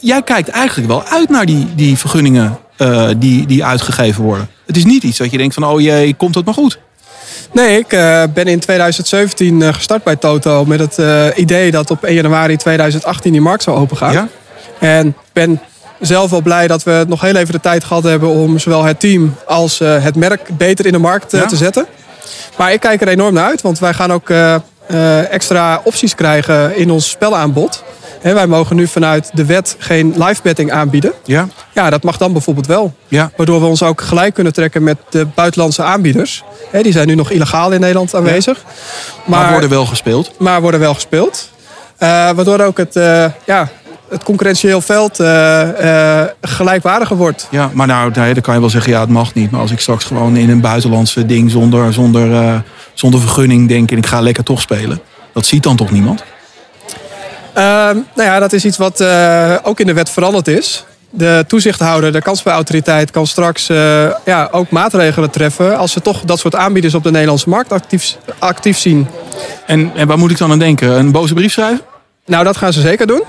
Jij 0.00 0.22
kijkt 0.22 0.48
eigenlijk 0.48 0.88
wel 0.88 1.04
uit 1.04 1.28
naar 1.28 1.46
die, 1.46 1.74
die 1.74 1.98
vergunningen 1.98 2.58
eh, 2.76 3.08
die, 3.16 3.46
die 3.46 3.64
uitgegeven 3.64 4.22
worden. 4.22 4.48
Het 4.66 4.76
is 4.76 4.84
niet 4.84 5.02
iets 5.02 5.18
dat 5.18 5.30
je 5.30 5.38
denkt 5.38 5.54
van 5.54 5.64
oh 5.64 5.80
jee, 5.80 6.14
komt 6.14 6.34
het 6.34 6.44
maar 6.44 6.54
goed. 6.54 6.78
Nee, 7.52 7.78
ik 7.78 7.92
eh, 7.92 8.22
ben 8.34 8.46
in 8.46 8.60
2017 8.60 9.62
eh, 9.62 9.74
gestart 9.74 10.02
bij 10.02 10.16
Toto 10.16 10.64
met 10.64 10.80
het 10.80 11.36
idee 11.36 11.70
dat 11.70 11.90
op 11.90 12.04
1 12.04 12.14
januari 12.14 12.56
2018 12.56 13.32
die 13.32 13.40
markt 13.40 13.62
zou 13.62 13.76
opengaan. 13.76 14.12
Ja? 14.12 14.28
En 14.78 15.06
ik 15.06 15.14
ben 15.32 15.60
zelf 16.00 16.30
wel 16.30 16.42
blij 16.42 16.66
dat 16.66 16.82
we 16.82 17.04
nog 17.08 17.20
heel 17.20 17.36
even 17.36 17.52
de 17.54 17.60
tijd 17.60 17.84
gehad 17.84 18.02
hebben 18.02 18.28
om 18.28 18.58
zowel 18.58 18.84
het 18.84 19.00
team 19.00 19.34
als 19.46 19.78
het 19.78 20.16
merk 20.16 20.48
beter 20.56 20.86
in 20.86 20.92
de 20.92 20.98
markt 20.98 21.32
Ja. 21.32 21.46
te 21.46 21.56
zetten. 21.56 21.86
Maar 22.56 22.72
ik 22.72 22.80
kijk 22.80 23.00
er 23.00 23.08
enorm 23.08 23.34
naar 23.34 23.48
uit, 23.48 23.62
want 23.62 23.78
wij 23.78 23.94
gaan 23.94 24.12
ook 24.12 24.28
extra 25.30 25.80
opties 25.84 26.14
krijgen 26.14 26.76
in 26.76 26.90
ons 26.90 27.10
spelaanbod. 27.10 27.84
Hè, 28.24 28.34
wij 28.34 28.46
mogen 28.46 28.76
nu 28.76 28.86
vanuit 28.86 29.30
de 29.32 29.44
wet 29.44 29.76
geen 29.78 30.14
live 30.16 30.40
betting 30.42 30.72
aanbieden. 30.72 31.12
Ja? 31.24 31.48
Ja, 31.72 31.90
dat 31.90 32.02
mag 32.02 32.16
dan 32.16 32.32
bijvoorbeeld 32.32 32.66
wel. 32.66 32.94
Ja. 33.08 33.30
Waardoor 33.36 33.60
we 33.60 33.66
ons 33.66 33.82
ook 33.82 34.00
gelijk 34.00 34.34
kunnen 34.34 34.52
trekken 34.52 34.82
met 34.82 34.96
de 35.10 35.26
buitenlandse 35.34 35.82
aanbieders. 35.82 36.44
Hè, 36.70 36.82
die 36.82 36.92
zijn 36.92 37.06
nu 37.06 37.14
nog 37.14 37.30
illegaal 37.30 37.72
in 37.72 37.80
Nederland 37.80 38.14
aanwezig. 38.14 38.64
Maar, 39.24 39.50
worden 39.50 39.68
wel 39.68 39.86
gespeeld. 39.86 40.30
maar 40.38 40.60
worden 40.60 40.80
wel 40.80 40.94
gespeeld. 40.94 41.50
Eh, 41.96 42.08
waardoor 42.08 42.60
ook 42.60 42.76
het, 42.76 42.96
eh, 42.96 43.26
ja, 43.44 43.68
het 44.08 44.24
concurrentieel 44.24 44.80
veld 44.80 45.20
eh, 45.20 46.22
gelijkwaardiger 46.40 47.16
wordt. 47.16 47.48
Ja, 47.50 47.70
maar 47.72 47.86
nou, 47.86 48.10
nee, 48.14 48.34
dan 48.34 48.42
kan 48.42 48.54
je 48.54 48.60
wel 48.60 48.70
zeggen, 48.70 48.92
ja, 48.92 49.00
het 49.00 49.08
mag 49.08 49.34
niet. 49.34 49.50
Maar 49.50 49.60
als 49.60 49.70
ik 49.70 49.80
straks 49.80 50.04
gewoon 50.04 50.36
in 50.36 50.50
een 50.50 50.60
buitenlandse 50.60 51.26
ding 51.26 51.50
zonder, 51.50 51.92
zonder, 51.92 52.32
eh, 52.32 52.54
zonder 52.94 53.20
vergunning 53.20 53.68
denk 53.68 53.90
en 53.90 53.96
ik 53.96 54.06
ga 54.06 54.20
lekker 54.20 54.44
toch 54.44 54.60
spelen. 54.60 55.00
Dat 55.32 55.46
ziet 55.46 55.62
dan 55.62 55.76
toch 55.76 55.90
niemand? 55.90 56.24
Ehm, 57.52 57.96
nou 58.14 58.28
ja, 58.28 58.38
dat 58.38 58.52
is 58.52 58.64
iets 58.64 58.76
wat 58.76 59.04
ook 59.62 59.80
in 59.80 59.86
de 59.86 59.92
wet 59.92 60.10
veranderd 60.10 60.48
is. 60.48 60.84
De 61.10 61.44
toezichthouder, 61.48 62.12
de 62.12 62.22
kansspelautoriteit, 62.22 63.10
kan 63.10 63.26
straks 63.26 63.66
ja, 64.24 64.48
ook 64.50 64.70
maatregelen 64.70 65.30
treffen... 65.30 65.78
als 65.78 65.92
ze 65.92 66.00
toch 66.00 66.20
dat 66.20 66.38
soort 66.38 66.54
aanbieders 66.54 66.94
op 66.94 67.02
de 67.02 67.10
Nederlandse 67.10 67.48
markt 67.48 67.72
actief, 67.72 68.16
actief 68.38 68.78
zien. 68.78 69.06
En, 69.66 69.92
en 69.94 70.06
waar 70.06 70.18
moet 70.18 70.30
ik 70.30 70.38
dan 70.38 70.50
aan 70.50 70.58
denken? 70.58 70.90
Een 70.90 71.10
boze 71.10 71.34
brief 71.34 71.52
schrijven? 71.52 71.84
Nou, 72.26 72.44
dat 72.44 72.56
gaan 72.56 72.72
ze 72.72 72.80
zeker 72.80 73.06
doen. 73.06 73.22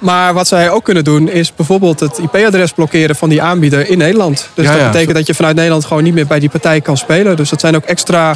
Maar 0.00 0.34
wat 0.34 0.48
zij 0.48 0.70
ook 0.70 0.84
kunnen 0.84 1.04
doen, 1.04 1.28
is 1.28 1.54
bijvoorbeeld 1.54 2.00
het 2.00 2.18
IP-adres 2.18 2.72
blokkeren 2.72 3.16
van 3.16 3.28
die 3.28 3.42
aanbieder 3.42 3.88
in 3.88 3.98
Nederland. 3.98 4.48
Dus 4.54 4.64
Ja, 4.64 4.72
dat 4.72 4.80
ja. 4.80 4.86
betekent 4.86 5.16
dat 5.16 5.26
je 5.26 5.34
vanuit 5.34 5.56
Nederland 5.56 5.84
gewoon 5.84 6.02
niet 6.02 6.14
meer 6.14 6.26
bij 6.26 6.38
die 6.38 6.50
partij 6.50 6.80
kan 6.80 6.96
spelen. 6.96 7.36
Dus 7.36 7.50
dat 7.50 7.60
zijn 7.60 7.76
ook 7.76 7.84
extra, 7.84 8.30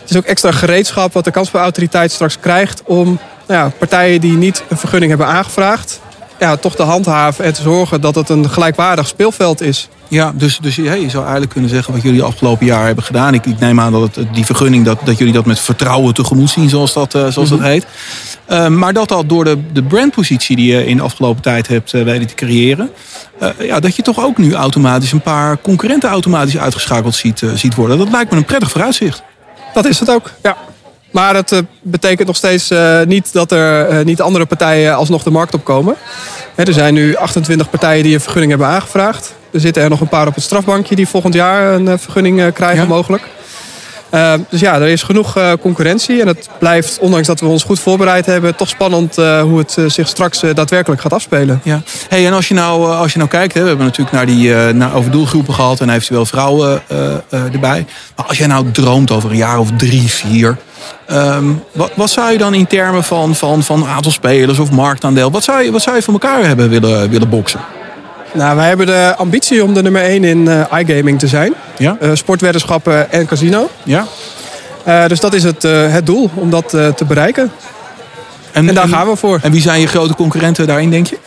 het 0.00 0.10
is 0.10 0.16
ook 0.16 0.24
extra 0.24 0.52
gereedschap 0.52 1.12
wat 1.12 1.24
de 1.24 1.30
kansspelautoriteit 1.30 2.12
straks 2.12 2.40
krijgt 2.40 2.82
om 2.84 3.18
nou 3.46 3.64
ja, 3.64 3.72
partijen 3.78 4.20
die 4.20 4.36
niet 4.36 4.62
een 4.68 4.76
vergunning 4.76 5.10
hebben 5.10 5.28
aangevraagd, 5.28 6.00
ja, 6.44 6.56
toch 6.56 6.76
te 6.76 6.82
handhaven 6.82 7.44
en 7.44 7.52
te 7.52 7.62
zorgen 7.62 8.00
dat 8.00 8.14
het 8.14 8.28
een 8.28 8.50
gelijkwaardig 8.50 9.08
speelveld 9.08 9.60
is. 9.60 9.88
Ja, 10.08 10.32
dus, 10.34 10.58
dus 10.58 10.76
ja, 10.76 10.92
je 10.92 11.10
zou 11.10 11.22
eigenlijk 11.22 11.52
kunnen 11.52 11.70
zeggen 11.70 11.92
wat 11.92 12.02
jullie 12.02 12.18
de 12.18 12.24
afgelopen 12.24 12.66
jaar 12.66 12.86
hebben 12.86 13.04
gedaan. 13.04 13.34
Ik, 13.34 13.46
ik 13.46 13.58
neem 13.58 13.80
aan 13.80 13.92
dat 13.92 14.14
het, 14.14 14.34
die 14.34 14.44
vergunning, 14.44 14.84
dat, 14.84 14.98
dat 15.04 15.18
jullie 15.18 15.32
dat 15.32 15.46
met 15.46 15.60
vertrouwen 15.60 16.14
tegemoet 16.14 16.50
zien, 16.50 16.68
zoals 16.68 16.92
dat, 16.92 17.14
eh, 17.14 17.26
zoals 17.26 17.48
dat 17.48 17.60
heet. 17.60 17.86
Eh, 18.44 18.68
maar 18.68 18.92
dat 18.92 19.08
dat 19.08 19.28
door 19.28 19.44
de, 19.44 19.58
de 19.72 19.82
brandpositie 19.82 20.56
die 20.56 20.72
je 20.72 20.86
in 20.86 20.96
de 20.96 21.02
afgelopen 21.02 21.42
tijd 21.42 21.68
hebt 21.68 21.94
eh, 21.94 22.02
weten 22.02 22.26
te 22.26 22.34
creëren. 22.34 22.90
ja, 23.58 23.80
dat 23.80 23.96
je 23.96 24.02
toch 24.02 24.24
ook 24.24 24.38
nu 24.38 24.54
automatisch 24.54 25.12
een 25.12 25.20
paar 25.20 25.60
concurrenten 25.60 26.08
automatisch 26.08 26.58
uitgeschakeld 26.58 27.14
ziet, 27.14 27.42
ziet 27.54 27.74
worden. 27.74 27.98
Dat 27.98 28.10
lijkt 28.10 28.30
me 28.30 28.36
een 28.36 28.44
prettig 28.44 28.70
vooruitzicht. 28.70 29.22
Dat 29.74 29.84
is 29.84 30.00
het 30.00 30.10
ook, 30.10 30.30
ja. 30.42 30.56
Maar 31.14 31.34
het 31.34 31.52
eh, 31.52 31.58
betekent 31.82 32.26
nog 32.26 32.36
steeds 32.36 32.70
eh, 32.70 33.00
niet 33.02 33.32
dat 33.32 33.52
er 33.52 33.88
eh, 33.88 34.04
niet 34.04 34.20
andere 34.20 34.46
partijen 34.46 34.96
alsnog 34.96 35.22
de 35.22 35.30
markt 35.30 35.54
opkomen. 35.54 35.94
Er 36.54 36.72
zijn 36.72 36.94
nu 36.94 37.16
28 37.16 37.70
partijen 37.70 38.02
die 38.02 38.14
een 38.14 38.20
vergunning 38.20 38.50
hebben 38.52 38.70
aangevraagd. 38.70 39.34
Er 39.50 39.60
zitten 39.60 39.82
er 39.82 39.90
nog 39.90 40.00
een 40.00 40.08
paar 40.08 40.26
op 40.26 40.34
het 40.34 40.44
strafbankje 40.44 40.94
die 40.94 41.08
volgend 41.08 41.34
jaar 41.34 41.74
een 41.74 41.98
vergunning 41.98 42.52
krijgen 42.52 42.82
Ja. 42.82 42.88
mogelijk. 42.88 43.22
Dus 44.48 44.60
ja, 44.60 44.74
er 44.74 44.88
is 44.88 45.02
genoeg 45.02 45.38
concurrentie. 45.60 46.20
En 46.20 46.26
het 46.26 46.48
blijft, 46.58 46.98
ondanks 46.98 47.26
dat 47.26 47.40
we 47.40 47.46
ons 47.46 47.62
goed 47.62 47.80
voorbereid 47.80 48.26
hebben, 48.26 48.56
toch 48.56 48.68
spannend 48.68 49.16
hoe 49.16 49.58
het 49.58 49.76
zich 49.86 50.08
straks 50.08 50.40
daadwerkelijk 50.54 51.00
gaat 51.00 51.12
afspelen. 51.12 51.60
Ja. 51.64 51.82
Hey, 52.08 52.26
en 52.26 52.32
als 52.32 52.48
je 52.48 52.54
nou, 52.54 52.96
als 52.96 53.12
je 53.12 53.18
nou 53.18 53.30
kijkt, 53.30 53.54
hè, 53.54 53.60
we 53.60 53.68
hebben 53.68 53.86
natuurlijk 53.86 54.16
naar 54.16 54.26
die, 54.26 54.54
naar 54.72 54.94
over 54.94 55.10
doelgroepen 55.10 55.54
gehad 55.54 55.80
en 55.80 55.90
eventueel 55.90 56.26
vrouwen 56.26 56.82
erbij. 57.28 57.86
Maar 58.16 58.26
als 58.26 58.38
jij 58.38 58.46
nou 58.46 58.70
droomt 58.70 59.10
over 59.10 59.30
een 59.30 59.36
jaar 59.36 59.58
of 59.58 59.68
drie, 59.76 60.10
vier. 60.10 60.56
Ehm, 61.06 61.44
wat, 61.72 61.90
wat 61.94 62.10
zou 62.10 62.32
je 62.32 62.38
dan 62.38 62.54
in 62.54 62.66
termen 62.66 63.04
van, 63.04 63.34
van, 63.34 63.62
van 63.62 63.86
aantal 63.86 64.12
spelers 64.12 64.58
of 64.58 64.70
marktaandeel, 64.70 65.30
wat 65.30 65.44
zou 65.44 65.62
je, 65.62 65.72
wat 65.72 65.82
zou 65.82 65.96
je 65.96 66.02
voor 66.02 66.12
elkaar 66.12 66.44
hebben 66.46 66.68
willen, 66.68 67.10
willen 67.10 67.28
boksen? 67.28 67.60
Nou, 68.34 68.56
wij 68.56 68.68
hebben 68.68 68.86
de 68.86 69.14
ambitie 69.16 69.64
om 69.64 69.74
de 69.74 69.82
nummer 69.82 70.02
1 70.02 70.24
in 70.24 70.48
eh, 70.48 70.80
iGaming 70.80 71.18
te 71.18 71.26
zijn. 71.26 71.54
Ja? 71.78 71.96
Eh, 72.00 72.10
sportweddenschappen 72.14 73.12
en 73.12 73.26
casino. 73.26 73.70
ja? 73.82 74.06
Eh, 74.84 75.06
dus 75.06 75.20
dat 75.20 75.34
is 75.34 75.42
het, 75.42 75.62
het 75.62 76.06
doel 76.06 76.30
om 76.34 76.50
dat 76.50 76.68
te 76.68 77.04
bereiken. 77.06 77.52
En 78.52 78.66
daar 78.66 78.88
gaan 78.88 79.08
we 79.08 79.16
voor. 79.16 79.38
En 79.42 79.52
wie 79.52 79.60
zijn 79.60 79.80
je 79.80 79.86
grote 79.86 80.14
concurrenten 80.14 80.66
daarin, 80.66 80.90
denk 80.90 81.06
je? 81.06 81.18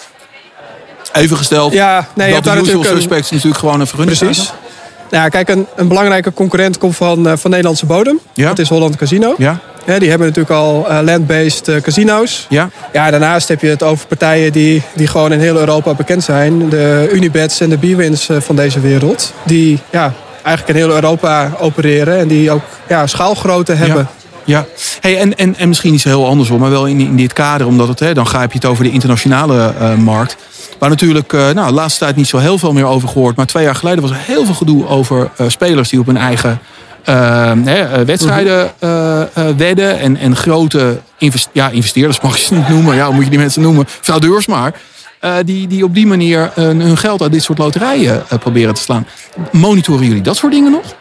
Even 1.14 1.38
gesteld, 1.38 1.74
Ja, 1.74 2.08
nee, 2.14 2.28
je 2.28 2.34
dat 2.34 2.44
hebt 2.44 2.44
de 2.44 2.50
daar 2.50 2.74
natuurlijk 2.74 3.12
een, 3.12 3.24
natuurlijk 3.30 3.58
gewoon 3.58 3.80
een 3.80 3.88
vergunning 3.88 4.18
Precies. 4.18 4.44
krijgen. 4.44 4.67
Nou 5.10 5.24
ja, 5.24 5.30
kijk, 5.30 5.50
een, 5.50 5.68
een 5.76 5.88
belangrijke 5.88 6.34
concurrent 6.34 6.78
komt 6.78 6.96
van, 6.96 7.28
eh, 7.28 7.38
van 7.38 7.50
Nederlandse 7.50 7.86
bodem. 7.86 8.20
Ja. 8.34 8.48
Dat 8.48 8.60
is 8.60 8.70
Holland 8.70 8.96
Casino. 8.96 9.36
Ja? 9.38 9.60
Ja, 9.86 10.00
die 10.00 10.10
hebben 10.10 10.28
natuurlijk 10.28 10.56
al 10.56 10.90
eh, 10.90 11.00
land-based 11.02 11.68
eh, 11.68 11.82
casino's. 11.82 12.46
Ja? 12.50 12.70
Ja, 12.94 13.12
daarnaast 13.12 13.48
heb 13.48 13.62
je 13.62 13.68
het 13.68 13.84
over 13.84 14.08
partijen 14.08 14.52
die, 14.52 14.82
die 14.96 15.08
gewoon 15.08 15.32
in 15.32 15.40
heel 15.40 15.58
Europa 15.58 15.94
bekend 15.94 16.24
zijn. 16.24 16.70
De 16.70 17.10
Unibets 17.14 17.60
en 17.60 17.70
de 17.70 17.78
B-Wins 17.78 18.30
van 18.40 18.56
deze 18.56 18.80
wereld. 18.80 19.34
Die 19.46 19.80
ja, 19.90 20.14
eigenlijk 20.44 20.78
in 20.78 20.86
heel 20.86 20.96
Europa 20.96 21.52
opereren. 21.60 22.18
En 22.18 22.28
die 22.28 22.52
ook 22.52 22.64
ja, 22.88 23.08
schaalgrootte 23.08 23.74
hebben. 23.74 24.08
Ja, 24.48 24.66
hey, 25.00 25.20
en, 25.20 25.38
en, 25.38 25.56
en 25.56 25.68
misschien 25.68 25.94
iets 25.94 26.04
heel 26.04 26.28
anders 26.28 26.50
hoor, 26.50 26.60
maar 26.60 26.70
wel 26.70 26.86
in, 26.86 27.00
in 27.00 27.16
dit 27.16 27.34
kader, 27.34 27.68
omdat 27.68 27.88
het, 27.88 28.00
hè, 28.00 28.14
dan 28.14 28.28
ga 28.28 28.42
je 28.42 28.48
het 28.52 28.66
over 28.66 28.84
de 28.84 28.92
internationale 28.92 29.74
eh, 29.80 29.96
markt. 29.96 30.38
Waar 30.80 30.90
natuurlijk 30.90 31.34
uh, 31.34 31.50
nou, 31.50 31.72
laatste 31.72 32.00
tijd 32.00 32.16
niet 32.16 32.28
zo 32.28 32.38
heel 32.38 32.58
veel 32.58 32.74
meer 32.74 32.86
over 32.86 33.10
gehoord. 33.10 33.36
Maar 33.36 33.46
twee 33.46 33.64
jaar 33.64 33.76
geleden 33.76 34.02
was 34.02 34.12
er 34.12 34.18
heel 34.20 34.46
veel 34.46 34.54
gedoe 34.54 34.88
over 34.88 35.30
uh, 35.42 35.50
spelers 35.50 35.90
die 35.90 36.00
op 36.00 36.06
hun 36.06 36.18
eigen 36.18 36.60
hè, 37.64 38.06
wedstrijden 38.06 38.72
wedden. 39.58 40.00
En, 40.00 40.18
en 40.18 40.36
grote 40.36 41.00
ja, 41.52 41.70
investeerders, 41.70 42.22
mag 42.22 42.38
je 42.38 42.44
ze 42.44 42.54
niet 42.54 42.68
noemen. 42.68 42.96
Ja, 42.96 43.06
hoe 43.06 43.14
moet 43.14 43.24
je 43.24 43.30
die 43.30 43.40
mensen 43.40 43.62
noemen? 43.62 43.86
Fraudeurs 43.88 44.48
maar. 44.48 44.74
Die, 45.46 45.68
die 45.68 45.84
op 45.84 45.94
die 45.94 46.08
manier 46.08 46.52
hun 46.54 46.98
geld 46.98 47.22
uit 47.22 47.32
dit 47.32 47.44
soort 47.44 47.58
loterijen 47.58 48.24
proberen 48.40 48.74
te 48.74 48.82
slaan. 48.82 49.08
Monitoren 49.52 50.08
jullie 50.08 50.22
dat 50.22 50.38
soort 50.38 50.54
dingen 50.54 50.72
nog? 50.72 50.96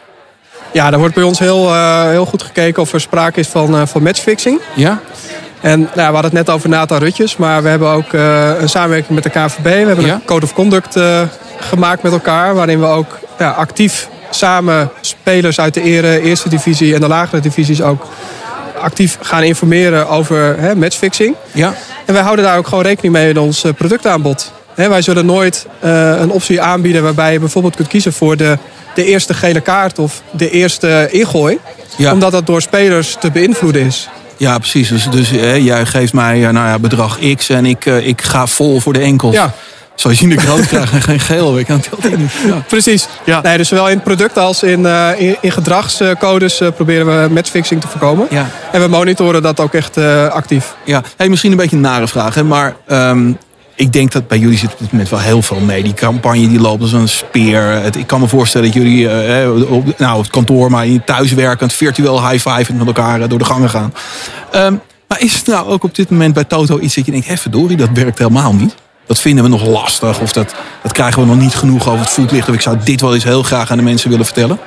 Ja, 0.71 0.89
daar 0.89 0.99
wordt 0.99 1.15
bij 1.15 1.23
ons 1.23 1.39
heel, 1.39 1.73
heel 2.09 2.25
goed 2.25 2.43
gekeken 2.43 2.81
of 2.81 2.93
er 2.93 3.01
sprake 3.01 3.39
is 3.39 3.47
van, 3.47 3.87
van 3.87 4.03
matchfixing. 4.03 4.59
Ja? 4.75 4.99
En 5.61 5.79
nou, 5.79 5.89
we 5.93 6.01
hadden 6.01 6.23
het 6.23 6.33
net 6.33 6.49
over 6.49 6.69
Nathan 6.69 6.97
Rutjes, 6.99 7.37
maar 7.37 7.63
we 7.63 7.69
hebben 7.69 7.89
ook 7.89 8.13
uh, 8.13 8.59
een 8.59 8.69
samenwerking 8.69 9.13
met 9.13 9.23
de 9.23 9.29
KVB. 9.29 9.63
We 9.63 9.69
hebben 9.69 10.05
Ja? 10.05 10.13
een 10.13 10.25
code 10.25 10.45
of 10.45 10.53
conduct 10.53 10.95
uh, 10.97 11.21
gemaakt 11.59 12.01
met 12.03 12.11
elkaar, 12.11 12.55
waarin 12.55 12.79
we 12.79 12.85
ook 12.85 13.19
ja, 13.39 13.49
actief 13.49 14.09
samen 14.29 14.89
spelers 15.01 15.59
uit 15.59 15.73
de 15.73 15.81
ere, 15.81 16.21
eerste 16.21 16.49
divisie 16.49 16.93
en 16.93 16.99
de 16.99 17.07
lagere 17.07 17.41
divisies 17.41 17.81
ook 17.81 18.05
actief 18.81 19.17
gaan 19.21 19.43
informeren 19.43 20.07
over 20.09 20.55
hè, 20.59 20.75
matchfixing. 20.75 21.35
Ja? 21.51 21.73
En 22.05 22.13
wij 22.13 22.23
houden 22.23 22.45
daar 22.45 22.57
ook 22.57 22.67
gewoon 22.67 22.83
rekening 22.83 23.13
mee 23.13 23.29
in 23.29 23.39
ons 23.39 23.65
productaanbod. 23.77 24.51
Hè, 24.77 24.89
wij 24.89 25.01
zullen 25.01 25.25
nooit 25.25 25.65
een 25.81 26.31
optie 26.31 26.61
aanbieden 26.61 27.03
waarbij 27.03 27.33
je 27.33 27.39
bijvoorbeeld 27.39 27.75
kunt 27.75 27.87
kiezen 27.87 28.13
voor 28.13 28.37
de, 28.37 28.57
de 28.95 29.05
eerste 29.05 29.33
gele 29.33 29.61
kaart 29.61 29.99
of 29.99 30.21
de 30.31 30.49
eerste 30.49 31.07
ingooi. 31.11 31.57
Ja. 31.97 32.13
Omdat 32.13 32.31
dat 32.31 32.45
door 32.45 32.61
spelers 32.61 33.15
te 33.19 33.31
beïnvloeden 33.31 33.81
is. 33.81 34.09
Ja, 34.37 34.57
precies. 34.57 34.89
Dus, 34.89 35.09
dus 35.09 35.29
hè, 35.29 35.53
jij 35.53 35.85
geeft 35.85 36.13
mij 36.13 36.39
uh, 36.39 36.49
nou 36.49 36.67
ja, 36.67 36.79
bedrag 36.79 37.19
X 37.35 37.49
en 37.49 37.65
ik, 37.65 37.85
uh, 37.85 38.07
ik 38.07 38.21
ga 38.21 38.47
vol 38.47 38.79
voor 38.79 38.93
de 38.93 38.99
enkels. 38.99 39.35
Ja. 39.35 39.53
Zoals 39.95 40.19
je 40.19 40.23
in 40.23 40.35
de 40.35 40.41
groot 40.41 40.67
krijgt 40.67 40.93
en 40.93 41.01
geen 41.01 41.19
geel. 41.19 41.59
Ik 41.59 41.65
kan 41.65 41.83
het 42.01 42.17
niet. 42.17 42.31
Ja. 42.45 42.63
Precies. 42.67 43.07
Ja. 43.23 43.41
Nee, 43.41 43.57
dus 43.57 43.67
zowel 43.67 43.89
in 43.89 43.95
het 43.95 44.03
product 44.03 44.37
als 44.37 44.63
in, 44.63 44.79
uh, 44.79 45.09
in, 45.17 45.37
in, 45.41 45.51
gedragscodes 45.51 46.61
proberen 46.75 47.23
we 47.23 47.33
matchfixing 47.33 47.81
te 47.81 47.87
voorkomen. 47.87 48.27
Ja. 48.29 48.49
En 48.71 48.81
we 48.81 48.87
monitoren 48.87 49.41
dat 49.41 49.59
ook 49.59 49.73
echt 49.73 49.97
actief. 50.31 50.75
Ja, 50.83 51.03
hey, 51.17 51.29
misschien 51.29 51.51
een 51.51 51.57
beetje 51.57 51.75
een 51.75 51.81
nare 51.81 52.07
vraag. 52.07 52.35
Hè? 52.35 52.43
Maar 52.43 52.75
um, 52.87 53.37
ik 53.77 53.93
denk 53.93 54.11
dat 54.11 54.27
bij 54.27 54.37
jullie 54.37 54.57
zit 54.57 54.73
op 54.73 54.79
dit 54.79 54.91
moment 54.91 55.09
wel 55.09 55.19
heel 55.19 55.41
veel 55.41 55.59
mee. 55.59 55.83
Die 55.83 55.93
campagne 55.93 56.47
die 56.47 56.59
loopt 56.59 56.81
als 56.81 56.91
een 56.91 57.09
speer. 57.09 57.95
Ik 57.97 58.07
kan 58.07 58.19
me 58.19 58.27
voorstellen 58.27 58.67
dat 58.67 58.75
jullie 58.75 59.09
eh, 59.09 59.71
op, 59.71 59.97
nou, 59.97 60.19
het 60.19 60.29
kantoor, 60.29 60.71
maar 60.71 60.87
thuiswerkend, 61.05 61.73
virtueel 61.73 62.29
high 62.29 62.49
five 62.49 62.73
met 62.73 62.87
elkaar 62.87 63.21
eh, 63.21 63.29
door 63.29 63.39
de 63.39 63.45
gangen 63.45 63.69
gaan. 63.69 63.93
Ehm, 64.51 64.75
maar 65.07 65.21
is 65.21 65.35
het 65.35 65.47
nou 65.47 65.67
ook 65.67 65.83
op 65.83 65.95
dit 65.95 66.09
moment 66.09 66.33
bij 66.33 66.43
Toto 66.43 66.79
iets 66.79 66.95
dat 66.95 67.05
je 67.05 67.11
denkt, 67.11 67.27
hé 67.27 67.37
verdorie, 67.37 67.77
dat 67.77 67.89
werkt 67.93 68.17
helemaal 68.17 68.53
niet? 68.53 68.75
Dat 69.05 69.19
vinden 69.19 69.43
we 69.43 69.49
nog 69.49 69.65
lastig 69.65 70.19
of 70.19 70.31
dat, 70.31 70.55
dat 70.83 70.91
krijgen 70.91 71.21
we 71.21 71.27
nog 71.27 71.39
niet 71.39 71.55
genoeg 71.55 71.87
over 71.87 71.99
het 71.99 72.09
voetlicht. 72.09 72.49
Of 72.49 72.55
ik 72.55 72.61
zou 72.61 72.77
dit 72.83 73.01
wel 73.01 73.13
eens 73.13 73.23
heel 73.23 73.43
graag 73.43 73.71
aan 73.71 73.77
de 73.77 73.83
mensen 73.83 74.09
willen 74.09 74.25
vertellen. 74.25 74.59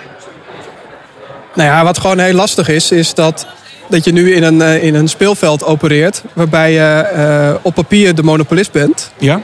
Nou 1.54 1.68
ja, 1.68 1.84
wat 1.84 1.98
gewoon 1.98 2.18
heel 2.18 2.34
lastig 2.34 2.68
is, 2.68 2.90
is 2.90 3.14
dat, 3.14 3.46
dat 3.90 4.04
je 4.04 4.12
nu 4.12 4.34
in 4.34 4.42
een, 4.42 4.62
eh, 4.62 4.82
in 4.84 4.94
een 4.94 5.08
speelveld 5.08 5.64
opereert. 5.64 6.22
Waarbij 6.32 6.72
je 6.72 6.80
eh, 6.80 7.54
op 7.62 7.74
papier 7.74 8.14
de 8.14 8.22
monopolist 8.22 8.72
bent. 8.72 9.10
Ja? 9.18 9.40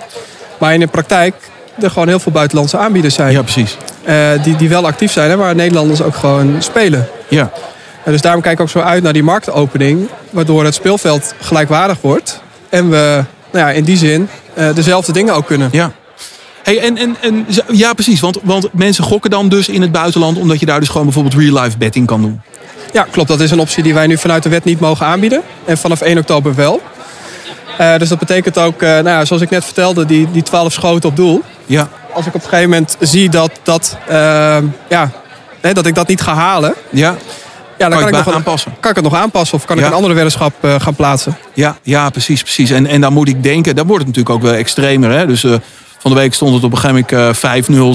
Maar 0.58 0.74
in 0.74 0.80
de 0.80 0.86
praktijk 0.86 1.34
er 1.80 1.90
gewoon 1.90 2.08
heel 2.08 2.18
veel 2.18 2.32
buitenlandse 2.32 2.78
aanbieders 2.78 3.14
zijn. 3.14 3.32
Ja, 3.32 3.42
precies. 3.42 3.76
eh, 4.04 4.42
die, 4.42 4.56
die 4.56 4.68
wel 4.68 4.86
actief 4.86 5.12
zijn 5.12 5.30
en 5.30 5.38
waar 5.38 5.54
Nederlanders 5.54 6.02
ook 6.02 6.14
gewoon 6.14 6.56
spelen. 6.58 7.08
Ja. 7.28 7.50
En 8.04 8.12
dus 8.12 8.20
daarom 8.20 8.42
kijk 8.42 8.54
ik 8.54 8.60
ook 8.60 8.68
zo 8.68 8.78
uit 8.78 9.02
naar 9.02 9.12
die 9.12 9.22
marktopening. 9.22 10.08
Waardoor 10.30 10.64
het 10.64 10.74
speelveld 10.74 11.34
gelijkwaardig 11.40 11.98
wordt. 12.00 12.40
En 12.68 12.90
we 12.90 13.24
nou 13.50 13.66
ja, 13.66 13.72
in 13.72 13.84
die 13.84 13.96
zin 13.96 14.28
dezelfde 14.74 15.12
dingen 15.12 15.34
ook 15.34 15.46
kunnen. 15.46 15.68
Ja. 15.72 15.92
Hey, 16.62 16.78
en, 16.80 16.96
en, 16.96 17.16
en, 17.20 17.46
ja, 17.72 17.92
precies. 17.92 18.20
Want, 18.20 18.38
want 18.42 18.68
mensen 18.72 19.04
gokken 19.04 19.30
dan 19.30 19.48
dus 19.48 19.68
in 19.68 19.82
het 19.82 19.92
buitenland... 19.92 20.38
omdat 20.38 20.60
je 20.60 20.66
daar 20.66 20.80
dus 20.80 20.88
gewoon 20.88 21.04
bijvoorbeeld 21.04 21.34
real-life 21.34 21.78
betting 21.78 22.06
kan 22.06 22.20
doen. 22.22 22.40
Ja, 22.92 23.06
klopt. 23.10 23.28
Dat 23.28 23.40
is 23.40 23.50
een 23.50 23.58
optie 23.60 23.82
die 23.82 23.94
wij 23.94 24.06
nu 24.06 24.18
vanuit 24.18 24.42
de 24.42 24.48
wet 24.48 24.64
niet 24.64 24.80
mogen 24.80 25.06
aanbieden. 25.06 25.42
En 25.64 25.78
vanaf 25.78 26.00
1 26.00 26.18
oktober 26.18 26.54
wel. 26.54 26.82
Eh, 27.78 27.96
dus 27.96 28.08
dat 28.08 28.18
betekent 28.18 28.58
ook, 28.58 28.82
eh, 28.82 28.88
nou 28.88 29.08
ja, 29.08 29.24
zoals 29.24 29.42
ik 29.42 29.50
net 29.50 29.64
vertelde, 29.64 30.04
die, 30.06 30.30
die 30.30 30.42
12 30.42 30.72
schoten 30.72 31.08
op 31.08 31.16
doel. 31.16 31.42
Ja. 31.66 31.88
Als 32.12 32.26
ik 32.26 32.34
op 32.34 32.42
een 32.42 32.48
gegeven 32.48 32.70
moment 32.70 32.96
zie 33.00 33.28
dat, 33.28 33.50
dat, 33.62 33.96
eh, 34.08 34.16
ja, 34.88 35.10
hè, 35.60 35.72
dat 35.72 35.86
ik 35.86 35.94
dat 35.94 36.08
niet 36.08 36.20
ga 36.20 36.34
halen, 36.34 36.74
Ja, 36.90 37.08
ja, 37.78 37.88
dan 37.88 37.90
kan, 37.90 38.10
kan, 38.10 38.18
ik 38.18 38.24
nog, 38.26 38.34
aanpassen. 38.34 38.72
kan 38.80 38.90
ik 38.90 38.96
het 38.96 39.04
nog 39.04 39.14
aanpassen 39.14 39.56
of 39.56 39.64
kan 39.64 39.76
Ja. 39.76 39.82
ik 39.82 39.88
een 39.88 39.94
andere 39.96 40.14
weddenschap 40.14 40.52
eh, 40.60 40.74
gaan 40.80 40.94
plaatsen. 40.94 41.36
Ja, 41.54 41.76
ja 41.82 42.10
precies, 42.10 42.42
precies. 42.42 42.70
En, 42.70 42.86
en 42.86 43.00
dan 43.00 43.12
moet 43.12 43.28
ik 43.28 43.42
denken, 43.42 43.76
dan 43.76 43.86
wordt 43.86 44.04
het 44.06 44.16
natuurlijk 44.16 44.44
ook 44.44 44.50
wel 44.50 44.58
extremer. 44.60 45.10
Hè? 45.10 45.26
Dus 45.26 45.40
van 45.98 46.10
de 46.10 46.20
week 46.20 46.34
stond 46.34 46.54
het 46.54 46.64
op 46.64 46.72
een 46.72 46.78
gegeven 46.78 47.06
moment 47.10 47.36
eh, 47.42 47.94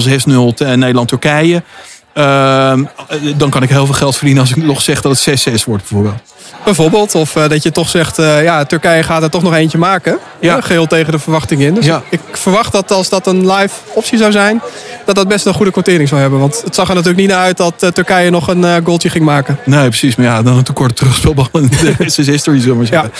6-0 0.50 0.54
te- 0.54 0.64
Nederland-Turkije. 0.64 1.62
Ehm, 2.12 2.84
eh, 3.08 3.18
dan 3.36 3.50
kan 3.50 3.62
ik 3.62 3.68
heel 3.68 3.86
veel 3.86 3.94
geld 3.94 4.16
verdienen 4.16 4.42
als 4.42 4.50
ik 4.50 4.56
nog 4.64 4.82
zeg 4.82 5.00
dat 5.00 5.12
het 5.12 5.20
6-6 5.20 5.64
wordt 5.64 5.82
bijvoorbeeld. 5.88 6.20
Bijvoorbeeld, 6.64 7.14
of 7.14 7.36
eh, 7.36 7.48
dat 7.48 7.62
je 7.62 7.70
toch 7.72 7.88
zegt, 7.88 8.18
eh, 8.18 8.42
ja, 8.42 8.64
Turkije 8.64 9.02
gaat 9.02 9.22
er 9.22 9.30
toch 9.30 9.42
nog 9.42 9.54
eentje 9.54 9.78
maken. 9.78 10.18
Ja. 10.40 10.54
Ja. 10.54 10.60
geheel 10.60 10.86
tegen 10.86 11.12
de 11.12 11.18
verwachtingen 11.18 11.66
in. 11.66 11.74
Dus 11.74 11.84
Ja. 11.86 12.02
ik 12.10 12.20
verwacht 12.32 12.72
dat 12.72 12.90
als 12.90 13.08
dat 13.08 13.26
een 13.26 13.52
live 13.52 13.74
optie 13.94 14.18
zou 14.18 14.32
zijn, 14.32 14.62
dat 15.04 15.14
dat 15.14 15.28
best 15.28 15.46
een 15.46 15.54
goede 15.54 15.70
quotering 15.70 16.08
zou 16.08 16.20
hebben. 16.20 16.38
Want 16.40 16.62
het 16.64 16.74
zag 16.74 16.88
er 16.88 16.94
natuurlijk 16.94 17.20
niet 17.20 17.30
naar 17.30 17.42
uit 17.42 17.56
dat 17.56 17.74
Turkije 17.94 18.30
nog 18.30 18.48
een 18.48 18.84
goaltje 18.84 19.08
ging 19.10 19.24
maken. 19.24 19.58
Nee, 19.64 19.88
precies. 19.88 20.16
Maar 20.16 20.26
ja, 20.26 20.42
dan 20.42 20.56
een 20.56 20.62
tekort 20.62 20.96
terugspelbal 20.96 21.48
in 21.52 21.68
de 21.68 21.94
SS 22.10 22.16
history, 22.26 22.60
zullen 22.60 22.68
we 22.68 22.74
maar 22.74 22.86
zeggen. 22.86 23.10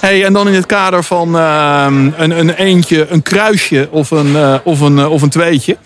Hey, 0.00 0.24
en 0.24 0.32
dan 0.32 0.48
in 0.48 0.54
het 0.54 0.66
kader 0.66 1.04
van 1.04 1.36
ehm, 1.38 2.10
een, 2.16 2.38
een 2.38 2.50
eentje, 2.50 3.06
een 3.08 3.22
kruisje 3.22 3.88
of 3.90 4.10
een, 4.10 4.60
of 4.64 4.80
een, 4.80 5.06
of 5.06 5.22
een 5.22 5.30
tweetje. 5.30 5.76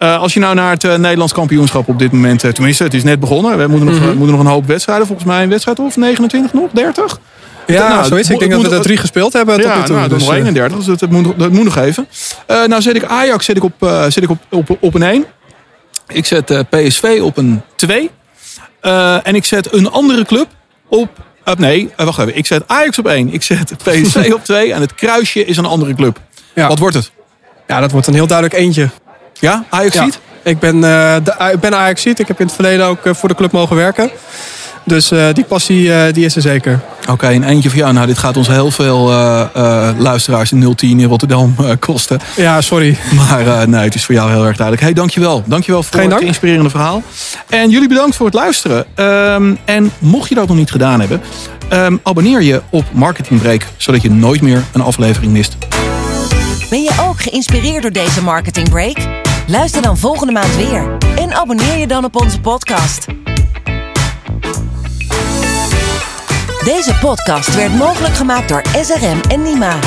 Eh, 0.00 0.18
als 0.20 0.34
je 0.34 0.40
nou 0.40 0.54
naar 0.54 0.70
het 0.70 0.84
eh, 0.84 0.94
Nederlands 0.94 1.32
kampioenschap 1.32 1.88
op 1.88 1.98
dit 1.98 2.12
moment... 2.12 2.44
eh, 2.44 2.50
tenminste, 2.50 2.82
het 2.84 2.94
is 2.94 3.02
net 3.02 3.20
begonnen. 3.20 3.58
We 3.58 3.66
moeten 3.66 3.86
nog, 3.88 3.98
Mhm. 4.00 4.08
moeten 4.16 4.36
nog 4.36 4.40
een 4.44 4.50
hoop 4.50 4.66
wedstrijden. 4.66 5.06
Volgens 5.06 5.26
mij 5.28 5.42
een 5.42 5.48
wedstrijd 5.48 5.78
of 5.78 5.96
29 5.96 6.52
nog? 6.52 6.70
30? 6.72 7.18
Ja, 7.66 7.88
Nou, 7.88 8.06
zoiets. 8.06 8.30
Ik 8.30 8.38
denk 8.38 8.50
dat 8.52 8.62
we 8.62 8.74
er 8.74 8.80
drie 8.82 8.96
gespeeld 8.96 9.32
hebben 9.32 9.54
tot 9.56 9.64
ja, 9.64 9.78
nu 9.78 9.84
toe. 9.84 9.96
nou, 9.96 10.08
dan 10.08 10.18
Dus, 10.18 10.26
nog 10.26 10.36
eh, 10.36 10.40
31, 10.40 10.76
dus 10.78 10.86
dat, 10.86 10.98
dat, 10.98 11.10
moet, 11.10 11.38
dat 11.38 11.50
moet 11.52 11.64
nog 11.64 11.76
even. 11.76 12.08
Nou 12.46 12.82
zet 12.82 12.96
ik 12.96 13.04
Ajax 13.04 13.44
zet 13.44 13.56
ik 13.56 13.62
op, 13.64 13.72
zet 14.08 14.22
ik 14.22 14.30
op, 14.30 14.38
op, 14.50 14.76
op 14.80 14.94
een 14.94 15.02
1. 15.02 15.24
Ik 16.08 16.26
zet 16.26 16.64
PSV 16.70 17.20
op 17.22 17.36
een 17.36 17.62
2. 17.76 18.10
Eh, 18.80 19.26
en 19.26 19.34
ik 19.34 19.44
zet 19.44 19.72
een 19.74 19.90
andere 19.90 20.24
club 20.24 20.46
op... 20.88 21.08
nee, 21.58 21.90
wacht 21.96 22.18
even. 22.18 22.36
Ik 22.36 22.46
zet 22.46 22.62
Ajax 22.66 22.98
op 22.98 23.06
1. 23.06 23.32
Ik 23.32 23.42
zet 23.42 23.72
PSV 23.82 24.30
op 24.34 24.44
2. 24.44 24.72
En 24.72 24.80
het 24.80 24.94
kruisje 24.94 25.44
is 25.44 25.56
een 25.56 25.66
andere 25.66 25.94
club. 25.94 26.20
ja. 26.54 26.68
Wat 26.68 26.78
wordt 26.78 26.94
het? 26.96 27.10
ja, 27.66 27.80
dat 27.80 27.90
wordt 27.90 28.06
een 28.06 28.14
heel 28.14 28.26
duidelijk 28.26 28.58
eentje. 28.60 28.88
Ja, 29.40 29.64
Ajax 29.68 29.94
Ja. 29.94 30.08
Ik 30.42 30.58
ben, 30.58 30.74
eh 30.74 31.14
de, 31.24 31.50
ik 31.52 31.60
ben 31.60 31.76
ajax 31.76 32.06
Ik 32.06 32.28
heb 32.28 32.40
in 32.40 32.46
het 32.46 32.54
verleden 32.54 32.86
ook 32.86 33.06
eh, 33.06 33.14
voor 33.14 33.28
de 33.28 33.34
club 33.34 33.52
mogen 33.52 33.76
werken. 33.76 34.10
Dus 34.84 35.10
eh, 35.10 35.26
die 35.32 35.44
passie 35.44 35.92
eh, 35.94 36.12
die 36.12 36.24
is 36.24 36.36
er 36.36 36.42
zeker. 36.42 36.80
Oké, 37.10 37.28
een 37.28 37.44
eentje 37.44 37.68
voor 37.68 37.78
jou. 37.78 37.92
Nou, 37.92 38.06
dit 38.06 38.18
gaat 38.18 38.36
ons 38.36 38.48
heel 38.48 38.70
veel 38.70 39.10
eh, 39.10 39.40
eh, 39.54 39.88
luisteraars 39.98 40.52
in 40.52 40.74
010 40.74 41.00
in 41.00 41.06
Rotterdam 41.08 41.54
eh, 41.58 41.70
kosten. 41.78 42.20
Ja, 42.36 42.60
sorry. 42.60 42.96
Maar 43.28 43.46
eh, 43.60 43.66
nee, 43.66 43.84
het 43.84 43.94
is 43.94 44.04
voor 44.04 44.14
jou 44.14 44.30
heel 44.30 44.46
erg 44.46 44.56
duidelijk. 44.56 44.80
Hey, 44.86 44.92
dankjewel. 44.92 45.42
Dankjewel 45.46 45.82
voor 45.82 45.92
Geen 45.92 46.02
het 46.02 46.10
dank. 46.10 46.22
inspirerende 46.22 46.70
verhaal. 46.70 47.02
En 47.48 47.70
jullie 47.70 47.88
bedankt 47.88 48.16
voor 48.16 48.26
het 48.26 48.34
luisteren. 48.34 48.84
Ehm, 48.94 49.54
en 49.64 49.92
mocht 49.98 50.28
je 50.28 50.34
dat 50.34 50.48
nog 50.48 50.56
niet 50.56 50.70
gedaan 50.70 51.00
hebben, 51.00 51.20
ehm, 51.68 51.96
abonneer 52.02 52.42
je 52.42 52.60
op 52.70 52.84
Marketing 52.92 53.40
Break, 53.40 53.66
zodat 53.76 54.02
je 54.02 54.10
nooit 54.10 54.40
meer 54.40 54.62
een 54.72 54.82
aflevering 54.82 55.32
mist. 55.32 55.56
Ben 56.70 56.82
je 56.82 56.90
ook 57.08 57.20
geïnspireerd 57.22 57.82
door 57.82 57.92
deze 57.92 58.22
marketing 58.22 58.68
break? 58.68 58.96
Luister 59.50 59.82
dan 59.82 59.98
volgende 59.98 60.32
maand 60.32 60.56
weer 60.56 60.96
en 61.16 61.32
abonneer 61.32 61.76
je 61.76 61.86
dan 61.86 62.04
op 62.04 62.20
onze 62.20 62.40
podcast. 62.40 63.06
Deze 66.64 66.94
podcast 67.00 67.54
werd 67.54 67.76
mogelijk 67.76 68.14
gemaakt 68.14 68.48
door 68.48 68.62
SRM 68.82 69.20
en 69.28 69.42
Nima. 69.42 69.78